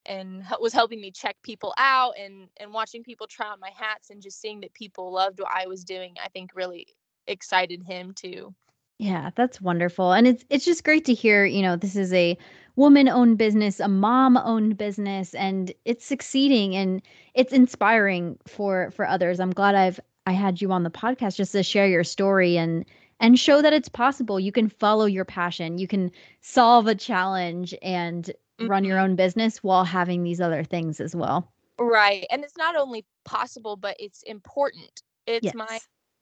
and 0.06 0.44
was 0.60 0.72
helping 0.72 1.00
me 1.00 1.10
check 1.10 1.36
people 1.42 1.74
out 1.78 2.14
and 2.18 2.48
and 2.58 2.72
watching 2.72 3.02
people 3.02 3.26
try 3.26 3.48
on 3.48 3.60
my 3.60 3.70
hats 3.76 4.10
and 4.10 4.22
just 4.22 4.40
seeing 4.40 4.60
that 4.60 4.74
people 4.74 5.12
loved 5.12 5.40
what 5.40 5.50
I 5.52 5.66
was 5.66 5.84
doing. 5.84 6.14
I 6.22 6.28
think 6.28 6.50
really 6.54 6.86
excited 7.26 7.82
him 7.82 8.12
too. 8.14 8.54
Yeah, 8.98 9.30
that's 9.34 9.60
wonderful. 9.60 10.12
And 10.12 10.26
it's 10.26 10.44
it's 10.50 10.64
just 10.64 10.84
great 10.84 11.04
to 11.06 11.14
hear, 11.14 11.44
you 11.44 11.62
know, 11.62 11.76
this 11.76 11.96
is 11.96 12.12
a 12.12 12.38
woman-owned 12.76 13.38
business, 13.38 13.80
a 13.80 13.88
mom-owned 13.88 14.76
business 14.76 15.34
and 15.34 15.72
it's 15.84 16.04
succeeding 16.04 16.74
and 16.74 17.02
it's 17.34 17.52
inspiring 17.52 18.38
for 18.46 18.90
for 18.92 19.06
others. 19.06 19.40
I'm 19.40 19.52
glad 19.52 19.74
I've 19.74 20.00
I 20.26 20.32
had 20.32 20.60
you 20.60 20.72
on 20.72 20.84
the 20.84 20.90
podcast 20.90 21.36
just 21.36 21.52
to 21.52 21.62
share 21.62 21.88
your 21.88 22.04
story 22.04 22.56
and 22.56 22.84
and 23.20 23.38
show 23.38 23.62
that 23.62 23.72
it's 23.72 23.88
possible. 23.88 24.38
You 24.40 24.52
can 24.52 24.68
follow 24.68 25.06
your 25.06 25.24
passion. 25.24 25.78
You 25.78 25.88
can 25.88 26.10
solve 26.40 26.86
a 26.86 26.94
challenge 26.94 27.74
and 27.82 28.24
mm-hmm. 28.24 28.68
run 28.68 28.84
your 28.84 28.96
mm-hmm. 28.98 29.10
own 29.10 29.16
business 29.16 29.62
while 29.62 29.84
having 29.84 30.22
these 30.22 30.40
other 30.40 30.64
things 30.64 31.00
as 31.00 31.14
well. 31.14 31.52
Right. 31.78 32.26
And 32.30 32.44
it's 32.44 32.56
not 32.56 32.76
only 32.76 33.04
possible, 33.24 33.76
but 33.76 33.96
it's 33.98 34.22
important. 34.22 35.02
It's 35.26 35.44
yes. 35.44 35.54
my 35.54 35.78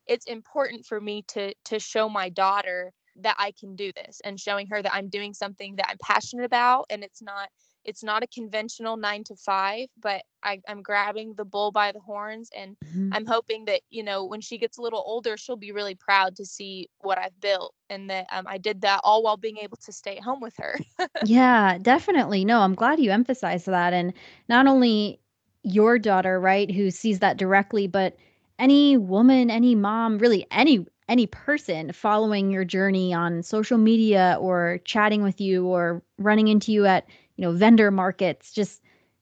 it's 0.06 0.26
important 0.26 0.86
for 0.86 1.00
me 1.00 1.24
to 1.28 1.54
to 1.66 1.78
show 1.78 2.08
my 2.08 2.28
daughter 2.28 2.92
that 3.16 3.36
I 3.38 3.52
can 3.52 3.76
do 3.76 3.92
this 3.94 4.20
and 4.24 4.40
showing 4.40 4.66
her 4.68 4.80
that 4.80 4.94
I'm 4.94 5.08
doing 5.08 5.34
something 5.34 5.76
that 5.76 5.86
I'm 5.88 5.98
passionate 6.02 6.44
about 6.44 6.86
and 6.90 7.04
it's 7.04 7.20
not 7.20 7.48
it's 7.84 8.02
not 8.02 8.22
a 8.22 8.26
conventional 8.26 8.96
nine 8.96 9.24
to 9.24 9.36
five, 9.36 9.88
but 10.00 10.22
I, 10.42 10.60
I'm 10.68 10.82
grabbing 10.82 11.34
the 11.34 11.44
bull 11.44 11.72
by 11.72 11.92
the 11.92 12.00
horns 12.00 12.50
and 12.56 12.76
mm-hmm. 12.84 13.10
I'm 13.12 13.26
hoping 13.26 13.64
that, 13.66 13.80
you 13.90 14.02
know, 14.02 14.24
when 14.24 14.40
she 14.40 14.58
gets 14.58 14.78
a 14.78 14.82
little 14.82 15.02
older, 15.04 15.36
she'll 15.36 15.56
be 15.56 15.72
really 15.72 15.94
proud 15.94 16.36
to 16.36 16.44
see 16.44 16.88
what 17.00 17.18
I've 17.18 17.38
built 17.40 17.74
and 17.90 18.08
that 18.10 18.26
um, 18.32 18.46
I 18.48 18.58
did 18.58 18.82
that 18.82 19.00
all 19.04 19.22
while 19.22 19.36
being 19.36 19.58
able 19.58 19.78
to 19.78 19.92
stay 19.92 20.16
at 20.16 20.22
home 20.22 20.40
with 20.40 20.54
her. 20.58 20.78
yeah, 21.24 21.78
definitely. 21.78 22.44
No, 22.44 22.60
I'm 22.60 22.74
glad 22.74 23.00
you 23.00 23.10
emphasized 23.10 23.66
that. 23.66 23.92
And 23.92 24.12
not 24.48 24.66
only 24.66 25.20
your 25.62 25.98
daughter, 25.98 26.40
right, 26.40 26.70
who 26.70 26.90
sees 26.90 27.20
that 27.20 27.36
directly, 27.36 27.86
but 27.86 28.16
any 28.62 28.96
woman, 28.96 29.50
any 29.50 29.74
mom, 29.74 30.18
really 30.18 30.46
any 30.52 30.86
any 31.08 31.26
person 31.26 31.92
following 31.92 32.50
your 32.50 32.64
journey 32.64 33.12
on 33.12 33.42
social 33.42 33.76
media 33.76 34.38
or 34.40 34.80
chatting 34.84 35.22
with 35.24 35.40
you 35.40 35.66
or 35.66 36.00
running 36.16 36.46
into 36.46 36.70
you 36.72 36.86
at 36.86 37.04
you 37.36 37.42
know 37.42 37.52
vendor 37.52 37.90
markets 37.90 38.52
just 38.52 38.80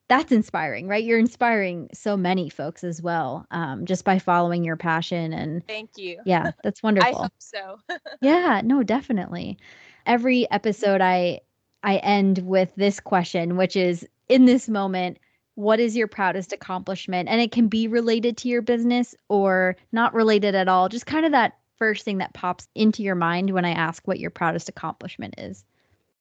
that's 0.09 0.31
inspiring 0.31 0.89
right? 0.89 1.03
You're 1.03 1.19
inspiring 1.19 1.89
so 1.95 2.17
many 2.19 2.51
folks 2.51 2.85
as 2.85 3.01
well 3.01 3.47
um, 3.51 3.87
just 3.87 4.05
by 4.05 4.19
following 4.19 4.63
your 4.63 4.77
passion 4.77 5.33
and 5.33 5.67
thank 5.67 5.97
you. 5.97 6.21
Yeah 6.27 6.53
that's 6.63 6.83
wonderful. 6.83 7.19
i 7.19 7.23
hope 7.23 7.33
so. 7.39 7.79
Yeah 8.21 8.61
no 8.63 8.83
definitely. 8.83 9.59
Every 10.05 10.51
episode 10.51 11.01
i 11.01 11.41
i 11.83 11.97
end 11.97 12.41
with 12.41 12.75
this 12.77 13.01
question 13.01 13.57
which 13.57 13.75
is 13.75 14.07
in 14.29 14.45
this 14.45 14.69
moment 14.69 15.19
what 15.61 15.81
is 15.81 15.97
your 15.97 16.09
proudest 16.09 16.53
accomplishment 16.53 17.29
and 17.29 17.41
it 17.41 17.53
can 17.53 17.69
be 17.69 17.89
related 17.89 18.37
to 18.37 18.49
your 18.49 18.63
business 18.63 19.15
or 19.29 19.77
not 19.93 20.15
related 20.15 20.55
at 20.55 20.69
all 20.69 20.89
just 20.89 21.07
kind 21.07 21.27
of 21.27 21.33
that 21.33 21.59
first 21.77 22.05
thing 22.05 22.19
that 22.19 22.35
pops 22.35 22.69
into 22.75 23.03
your 23.03 23.15
mind 23.15 23.51
when 23.51 23.65
i 23.65 23.71
ask 23.71 24.07
what 24.07 24.19
your 24.19 24.31
proudest 24.31 24.69
accomplishment 24.69 25.35
is 25.39 25.65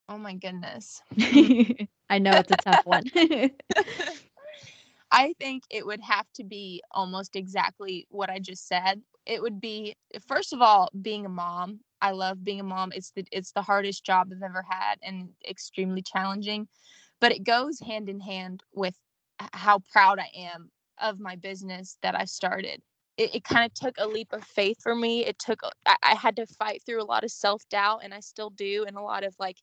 Oh 0.10 0.18
my 0.18 0.34
goodness. 0.34 1.04
I 2.10 2.18
know 2.18 2.38
it's 2.38 2.52
a 2.52 2.56
tough 2.56 2.84
one. 2.84 3.04
I 5.12 5.34
think 5.40 5.64
it 5.70 5.86
would 5.86 6.02
have 6.02 6.26
to 6.36 6.44
be 6.44 6.82
almost 6.92 7.36
exactly 7.36 8.08
what 8.10 8.30
I 8.30 8.40
just 8.40 8.68
said. 8.68 9.02
It 9.28 9.42
would 9.42 9.62
be 9.62 9.96
first 10.28 10.52
of 10.52 10.62
all 10.62 10.90
being 11.00 11.28
a 11.28 11.30
mom. 11.30 11.82
I 12.02 12.12
love 12.12 12.44
being 12.44 12.60
a 12.60 12.64
mom. 12.64 12.92
It's 12.96 13.12
the 13.12 13.24
it's 13.32 13.52
the 13.52 13.62
hardest 13.62 14.04
job 14.04 14.30
I've 14.32 14.42
ever 14.42 14.66
had 14.68 14.98
and 15.04 15.30
extremely 15.48 16.02
challenging, 16.02 16.68
but 17.20 17.32
it 17.32 17.44
goes 17.44 17.80
hand 17.80 18.10
in 18.10 18.20
hand 18.20 18.64
with 18.74 18.96
how 19.54 19.80
proud 19.92 20.20
I 20.20 20.30
am 20.36 20.70
of 21.02 21.20
my 21.20 21.36
business 21.36 21.98
that 22.02 22.16
I 22.16 22.26
started. 22.26 22.82
It, 23.18 23.36
it 23.36 23.44
kind 23.44 23.66
of 23.66 23.74
took 23.74 23.96
a 23.98 24.08
leap 24.08 24.34
of 24.34 24.44
faith 24.44 24.78
for 24.82 24.96
me. 24.96 25.26
It 25.26 25.40
took 25.40 25.62
I, 25.86 25.96
I 26.04 26.16
had 26.16 26.36
to 26.38 26.46
fight 26.46 26.82
through 26.86 27.02
a 27.02 27.06
lot 27.06 27.24
of 27.24 27.32
self 27.32 27.68
doubt, 27.70 28.02
and 28.04 28.14
I 28.14 28.20
still 28.20 28.50
do, 28.50 28.86
and 28.88 28.98
a 28.98 29.02
lot 29.02 29.24
of 29.24 29.36
like 29.40 29.58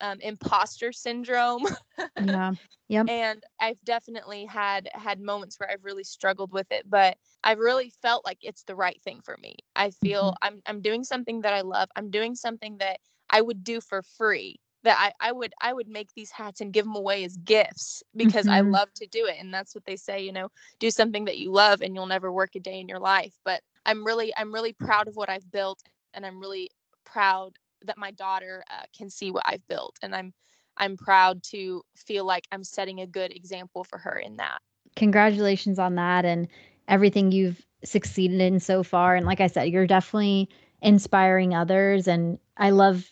um, 0.00 0.20
imposter 0.20 0.92
syndrome. 0.92 1.64
yeah. 2.22 2.52
Yep. 2.88 3.08
And 3.08 3.42
I've 3.60 3.82
definitely 3.84 4.44
had 4.44 4.88
had 4.92 5.20
moments 5.20 5.58
where 5.58 5.70
I've 5.70 5.84
really 5.84 6.04
struggled 6.04 6.52
with 6.52 6.66
it, 6.70 6.84
but 6.88 7.16
I've 7.42 7.58
really 7.58 7.92
felt 8.02 8.24
like 8.24 8.38
it's 8.42 8.64
the 8.64 8.76
right 8.76 9.00
thing 9.02 9.20
for 9.24 9.36
me. 9.40 9.56
I 9.74 9.90
feel 9.90 10.32
mm-hmm. 10.32 10.46
I'm 10.46 10.62
I'm 10.66 10.80
doing 10.80 11.04
something 11.04 11.40
that 11.42 11.54
I 11.54 11.62
love. 11.62 11.88
I'm 11.96 12.10
doing 12.10 12.34
something 12.34 12.78
that 12.78 13.00
I 13.30 13.40
would 13.40 13.64
do 13.64 13.80
for 13.80 14.02
free. 14.02 14.60
That 14.84 14.96
I, 14.98 15.28
I 15.28 15.32
would 15.32 15.52
I 15.60 15.72
would 15.72 15.88
make 15.88 16.12
these 16.14 16.30
hats 16.30 16.60
and 16.60 16.72
give 16.72 16.84
them 16.84 16.94
away 16.94 17.24
as 17.24 17.36
gifts 17.38 18.02
because 18.14 18.46
mm-hmm. 18.46 18.54
I 18.54 18.60
love 18.60 18.92
to 18.94 19.06
do 19.06 19.26
it. 19.26 19.36
And 19.40 19.52
that's 19.52 19.74
what 19.74 19.84
they 19.84 19.96
say, 19.96 20.22
you 20.22 20.32
know, 20.32 20.48
do 20.78 20.90
something 20.90 21.24
that 21.24 21.38
you 21.38 21.50
love 21.50 21.80
and 21.80 21.94
you'll 21.94 22.06
never 22.06 22.30
work 22.30 22.54
a 22.54 22.60
day 22.60 22.80
in 22.80 22.88
your 22.88 23.00
life. 23.00 23.34
But 23.44 23.62
I'm 23.86 24.04
really 24.04 24.32
I'm 24.36 24.52
really 24.52 24.72
proud 24.72 25.08
of 25.08 25.16
what 25.16 25.28
I've 25.28 25.50
built 25.50 25.82
and 26.14 26.24
I'm 26.24 26.38
really 26.38 26.70
proud 27.04 27.54
that 27.86 27.98
my 27.98 28.10
daughter 28.12 28.64
uh, 28.70 28.84
can 28.96 29.10
see 29.10 29.30
what 29.30 29.44
I've 29.46 29.66
built, 29.68 29.98
and 30.02 30.14
I'm 30.14 30.32
I'm 30.76 30.96
proud 30.96 31.42
to 31.44 31.82
feel 31.96 32.24
like 32.24 32.46
I'm 32.50 32.64
setting 32.64 33.00
a 33.00 33.06
good 33.06 33.34
example 33.34 33.84
for 33.84 33.98
her 33.98 34.16
in 34.18 34.36
that. 34.36 34.58
Congratulations 34.96 35.78
on 35.78 35.94
that 35.96 36.24
and 36.24 36.48
everything 36.88 37.32
you've 37.32 37.64
succeeded 37.84 38.40
in 38.40 38.58
so 38.60 38.82
far. 38.82 39.14
And 39.14 39.26
like 39.26 39.40
I 39.40 39.46
said, 39.46 39.68
you're 39.68 39.86
definitely 39.86 40.48
inspiring 40.82 41.54
others. 41.54 42.08
And 42.08 42.38
I 42.56 42.70
love 42.70 43.08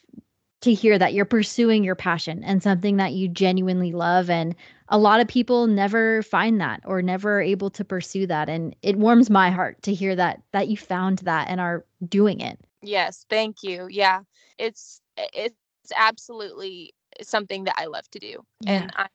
to 0.63 0.73
hear 0.73 0.99
that 0.99 1.13
you're 1.13 1.25
pursuing 1.25 1.85
your 1.85 1.95
passion 1.95 2.43
and 2.45 2.63
something 2.63 2.97
that 2.97 3.13
you 3.13 3.29
genuinely 3.29 3.93
love. 3.93 4.31
And 4.31 4.55
a 4.89 4.99
lot 4.99 5.21
of 5.21 5.29
people 5.29 5.67
never 5.67 6.23
find 6.23 6.61
that 6.61 6.83
or 6.85 7.03
never 7.03 7.39
are 7.39 7.43
able 7.43 7.71
to 7.71 7.85
pursue 7.85 8.27
that. 8.29 8.49
And 8.49 8.75
it 8.83 8.97
warms 8.97 9.29
my 9.29 9.51
heart 9.51 9.83
to 9.83 9.95
hear 9.95 10.17
that 10.17 10.41
that 10.53 10.69
you 10.69 10.77
found 10.77 11.19
that 11.21 11.49
and 11.49 11.61
are 11.61 11.85
doing 12.09 12.41
it. 12.41 12.59
Yes, 12.81 13.27
thank 13.29 13.63
you. 13.63 13.87
Yeah. 13.91 14.21
It's 14.59 15.01
it's 15.17 15.57
absolutely 15.97 16.95
something 17.21 17.65
that 17.65 17.75
I 17.77 17.87
love 17.87 18.09
to 18.13 18.19
do. 18.19 18.45
Yeah. 18.61 18.73
And 18.73 18.93
I, 18.97 19.09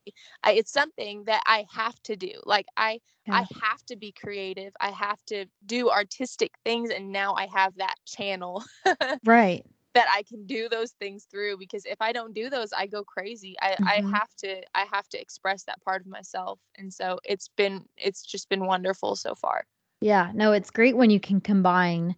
I 0.44 0.52
it's 0.52 0.72
something 0.72 1.24
that 1.26 1.42
I 1.46 1.66
have 1.72 2.02
to 2.04 2.18
do. 2.18 2.34
Like 2.46 2.66
I 2.76 3.00
yeah. 3.26 3.36
I 3.36 3.46
have 3.62 3.84
to 3.88 3.96
be 3.96 4.12
creative. 4.12 4.74
I 4.82 4.90
have 4.90 5.24
to 5.28 5.46
do 5.66 5.90
artistic 5.90 6.52
things 6.66 6.90
and 6.90 7.12
now 7.12 7.36
I 7.36 7.48
have 7.54 7.76
that 7.78 7.96
channel. 8.06 8.66
right. 9.26 9.66
That 9.94 10.08
I 10.14 10.24
can 10.24 10.46
do 10.46 10.70
those 10.70 10.92
things 10.92 11.26
through 11.30 11.58
because 11.58 11.86
if 11.86 11.98
I 12.02 12.12
don't 12.12 12.34
do 12.34 12.50
those 12.50 12.72
I 12.72 12.86
go 12.88 13.04
crazy. 13.04 13.56
I 13.62 13.72
mm-hmm. 13.72 13.88
I 13.88 14.18
have 14.18 14.34
to 14.40 14.62
I 14.76 14.86
have 14.92 15.08
to 15.10 15.20
express 15.20 15.64
that 15.64 15.82
part 15.84 16.02
of 16.02 16.08
myself. 16.08 16.60
And 16.78 16.94
so 16.94 17.20
it's 17.24 17.50
been 17.58 17.86
it's 17.98 18.24
just 18.24 18.50
been 18.50 18.66
wonderful 18.66 19.16
so 19.16 19.34
far. 19.34 19.66
Yeah, 20.02 20.32
no, 20.36 20.52
it's 20.52 20.70
great 20.70 20.96
when 20.96 21.10
you 21.10 21.20
can 21.20 21.42
combine 21.42 22.16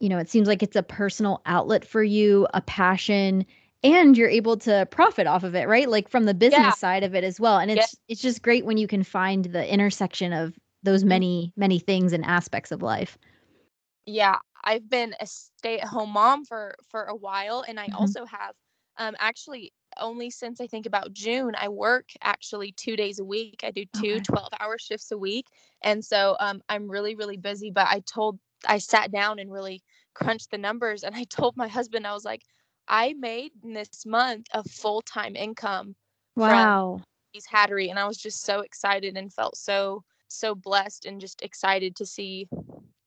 you 0.00 0.08
know, 0.08 0.18
it 0.18 0.28
seems 0.28 0.48
like 0.48 0.62
it's 0.62 0.76
a 0.76 0.82
personal 0.82 1.42
outlet 1.46 1.84
for 1.84 2.02
you, 2.02 2.46
a 2.54 2.60
passion, 2.60 3.46
and 3.82 4.16
you're 4.16 4.28
able 4.28 4.56
to 4.58 4.86
profit 4.90 5.26
off 5.26 5.44
of 5.44 5.54
it, 5.54 5.68
right? 5.68 5.88
Like 5.88 6.08
from 6.08 6.24
the 6.24 6.34
business 6.34 6.60
yeah. 6.60 6.72
side 6.72 7.02
of 7.02 7.14
it 7.14 7.24
as 7.24 7.38
well. 7.38 7.58
And 7.58 7.70
it's 7.70 7.94
yeah. 7.94 7.98
it's 8.08 8.22
just 8.22 8.42
great 8.42 8.64
when 8.64 8.78
you 8.78 8.86
can 8.86 9.02
find 9.02 9.44
the 9.44 9.72
intersection 9.72 10.32
of 10.32 10.54
those 10.82 11.00
mm-hmm. 11.00 11.10
many 11.10 11.52
many 11.56 11.78
things 11.78 12.12
and 12.12 12.24
aspects 12.24 12.72
of 12.72 12.82
life. 12.82 13.18
Yeah, 14.06 14.36
I've 14.66 14.90
been 14.90 15.14
a 15.20 15.26
stay-at-home 15.26 16.10
mom 16.10 16.44
for 16.44 16.74
for 16.90 17.04
a 17.04 17.16
while 17.16 17.64
and 17.66 17.80
I 17.80 17.86
mm-hmm. 17.86 17.96
also 17.96 18.26
have 18.26 18.54
um 18.98 19.16
actually 19.18 19.72
only 19.98 20.28
since 20.28 20.60
I 20.60 20.66
think 20.66 20.84
about 20.84 21.14
June, 21.14 21.54
I 21.58 21.68
work 21.68 22.10
actually 22.22 22.72
two 22.72 22.96
days 22.96 23.18
a 23.18 23.24
week. 23.24 23.62
I 23.64 23.70
do 23.70 23.84
two 24.00 24.16
okay. 24.16 24.20
12 24.20 24.48
hour 24.60 24.76
shifts 24.78 25.10
a 25.10 25.16
week. 25.16 25.46
And 25.82 26.04
so 26.04 26.36
um, 26.38 26.60
I'm 26.68 26.86
really, 26.86 27.14
really 27.14 27.38
busy. 27.38 27.70
But 27.70 27.86
I 27.88 28.00
told 28.00 28.38
I 28.66 28.78
sat 28.78 29.10
down 29.10 29.38
and 29.38 29.50
really 29.50 29.82
crunched 30.14 30.50
the 30.50 30.58
numbers 30.58 31.04
and 31.04 31.14
I 31.14 31.24
told 31.24 31.56
my 31.56 31.68
husband 31.68 32.06
I 32.06 32.14
was 32.14 32.24
like 32.24 32.42
I 32.88 33.14
made 33.18 33.52
this 33.62 34.06
month 34.06 34.46
a 34.52 34.64
full-time 34.64 35.36
income 35.36 35.94
wow 36.36 37.00
JD's 37.34 37.46
Hattery 37.46 37.90
and 37.90 37.98
I 37.98 38.06
was 38.06 38.16
just 38.16 38.44
so 38.44 38.60
excited 38.60 39.16
and 39.16 39.32
felt 39.32 39.56
so 39.56 40.02
so 40.28 40.54
blessed 40.54 41.04
and 41.04 41.20
just 41.20 41.42
excited 41.42 41.96
to 41.96 42.06
see 42.06 42.48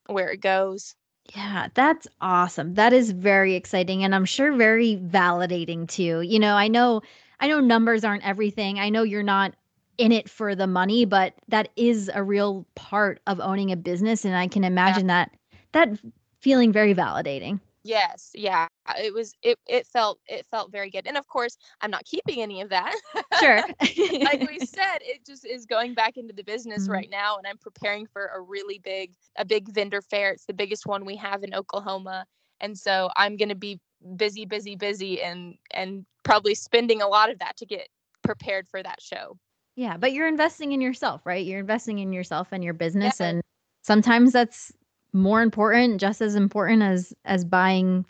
where 0.08 0.30
it 0.30 0.42
goes. 0.42 0.96
Yeah, 1.36 1.68
that's 1.74 2.08
awesome. 2.22 2.74
That 2.74 2.94
is 2.94 3.12
very 3.12 3.56
exciting 3.56 4.04
and 4.04 4.16
I'm 4.16 4.26
sure 4.26 4.52
very 4.54 4.98
validating 4.98 5.88
too. 5.88 6.22
You 6.22 6.40
know, 6.40 6.56
I 6.56 6.68
know 6.68 7.02
I 7.40 7.48
know 7.48 7.60
numbers 7.60 8.04
aren't 8.04 8.26
everything. 8.26 8.80
I 8.80 8.90
know 8.90 9.04
you're 9.04 9.24
not 9.24 9.54
in 9.98 10.12
it 10.12 10.30
for 10.30 10.56
the 10.56 10.68
money, 10.68 11.06
but 11.06 11.34
that 11.50 11.70
is 11.76 12.10
a 12.14 12.24
real 12.24 12.66
part 12.76 13.22
of 13.28 13.40
owning 13.40 13.72
a 13.72 13.76
business 13.76 14.26
and 14.26 14.36
I 14.36 14.48
can 14.48 14.64
imagine 14.64 15.08
yeah. 15.08 15.26
that 15.26 15.32
that 15.72 16.00
feeling 16.40 16.72
very 16.72 16.96
validating. 16.96 17.60
Yes, 17.84 18.32
yeah. 18.34 18.68
It 18.98 19.14
was 19.14 19.34
it 19.42 19.58
it 19.68 19.88
felt 19.88 20.20
it 20.28 20.46
felt 20.52 20.72
very 20.72 20.90
good. 20.90 21.08
And 21.08 21.18
of 21.18 21.28
course, 21.28 21.58
I'm 21.82 21.92
not 21.92 22.04
keeping 22.06 22.42
any 22.42 22.62
of 22.62 22.70
that. 22.70 22.94
Sure. 23.40 23.64
like 24.22 24.48
we 24.50 24.60
said, 24.66 25.00
it 25.02 25.26
just 25.26 25.46
is 25.46 25.66
going 25.66 25.94
back 25.94 26.18
into 26.18 26.34
the 26.34 26.44
business 26.44 26.84
mm-hmm. 26.84 26.92
right 26.92 27.10
now 27.10 27.38
and 27.38 27.48
I'm 27.48 27.58
preparing 27.58 28.06
for 28.08 28.32
a 28.36 28.42
really 28.42 28.80
big 28.80 29.14
a 29.38 29.46
big 29.46 29.70
vendor 29.74 30.02
fair. 30.02 30.32
It's 30.32 30.46
the 30.46 30.54
biggest 30.54 30.86
one 30.86 31.06
we 31.06 31.16
have 31.18 31.44
in 31.44 31.54
Oklahoma. 31.54 32.26
And 32.60 32.78
so 32.78 33.10
I'm 33.16 33.38
going 33.38 33.50
to 33.50 33.56
be 33.56 33.80
busy 34.16 34.46
busy 34.46 34.76
busy 34.76 35.22
and 35.22 35.56
and 35.74 36.06
probably 36.24 36.56
spending 36.56 37.02
a 37.02 37.08
lot 37.08 37.30
of 37.30 37.40
that 37.40 37.56
to 37.58 37.66
get 37.66 37.88
prepared 38.24 38.68
for 38.68 38.84
that 38.84 39.02
show. 39.02 39.38
Yeah, 39.76 39.96
but 39.96 40.12
you're 40.12 40.28
investing 40.28 40.74
in 40.74 40.82
yourself, 40.82 41.22
right? 41.26 41.46
You're 41.46 41.62
investing 41.62 42.00
in 42.00 42.12
yourself 42.12 42.50
and 42.52 42.62
your 42.62 42.74
business 42.74 43.22
and 43.22 43.42
sometimes 43.84 44.34
that's 44.34 44.74
more 45.14 45.42
important, 45.42 46.00
just 46.00 46.22
as 46.22 46.36
important 46.36 46.82
as 46.82 47.14
as 47.26 47.46
buying 47.46 48.06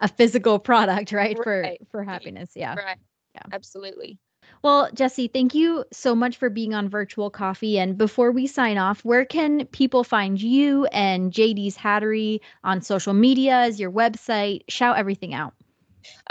a 0.00 0.08
physical 0.08 0.58
product, 0.58 1.12
right? 1.12 1.36
right. 1.46 1.78
For 1.82 1.86
for 1.90 2.04
happiness. 2.04 2.50
Yeah. 2.54 2.74
Right. 2.74 2.98
Yeah. 3.34 3.42
Absolutely. 3.52 4.18
Well, 4.62 4.88
Jesse, 4.94 5.28
thank 5.28 5.54
you 5.54 5.84
so 5.92 6.14
much 6.14 6.36
for 6.36 6.48
being 6.48 6.74
on 6.74 6.88
Virtual 6.88 7.30
Coffee. 7.30 7.78
And 7.78 7.98
before 7.98 8.30
we 8.30 8.46
sign 8.46 8.78
off, 8.78 9.04
where 9.04 9.24
can 9.24 9.66
people 9.66 10.04
find 10.04 10.40
you 10.40 10.86
and 10.86 11.32
JD's 11.32 11.76
Hattery 11.76 12.40
on 12.62 12.80
social 12.80 13.14
medias, 13.14 13.80
your 13.80 13.90
website? 13.90 14.62
Shout 14.68 14.96
everything 14.96 15.34
out. 15.34 15.54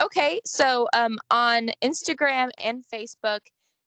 Okay. 0.02 0.42
So 0.46 0.88
um, 0.94 1.18
on 1.32 1.72
Instagram 1.84 2.50
and 2.64 2.84
Facebook, 2.92 3.42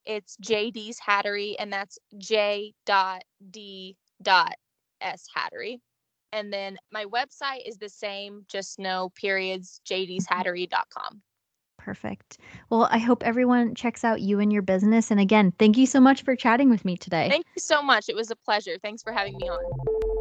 it's 0.05 0.37
JD's 0.37 1.01
Hattery, 1.01 1.57
and 1.59 1.73
that's 1.73 1.99
J 2.17 2.73
dot 2.85 3.25
D 3.51 3.97
dot 4.23 4.55
S 5.01 5.27
Hattery. 5.37 5.81
And 6.37 6.53
then 6.53 6.77
my 6.93 7.07
website 7.07 7.67
is 7.67 7.79
the 7.79 7.89
same, 7.89 8.45
just 8.47 8.79
no 8.79 9.11
periods, 9.15 9.81
jdshattery.com. 9.87 11.23
Perfect. 11.79 12.37
Well, 12.69 12.89
I 12.91 12.99
hope 12.99 13.23
everyone 13.25 13.75
checks 13.75 14.05
out 14.05 14.21
you 14.21 14.39
and 14.41 14.53
your 14.53 14.61
business. 14.61 15.11
And 15.11 15.19
again, 15.19 15.55
thank 15.59 15.79
you 15.79 15.87
so 15.87 15.99
much 15.99 16.25
for 16.25 16.37
chatting 16.37 16.69
with 16.69 16.85
me 16.85 16.99
today. 16.99 17.31
Thank 17.31 17.47
you 17.55 17.63
so 17.63 17.83
much. 17.83 18.11
It 18.11 18.17
was 18.17 18.31
a 18.31 18.37
pleasure. 18.37 18.77
Thanks 18.83 19.03
for 19.03 19.13
having 19.13 19.39
me 19.39 19.49
on. 19.49 20.13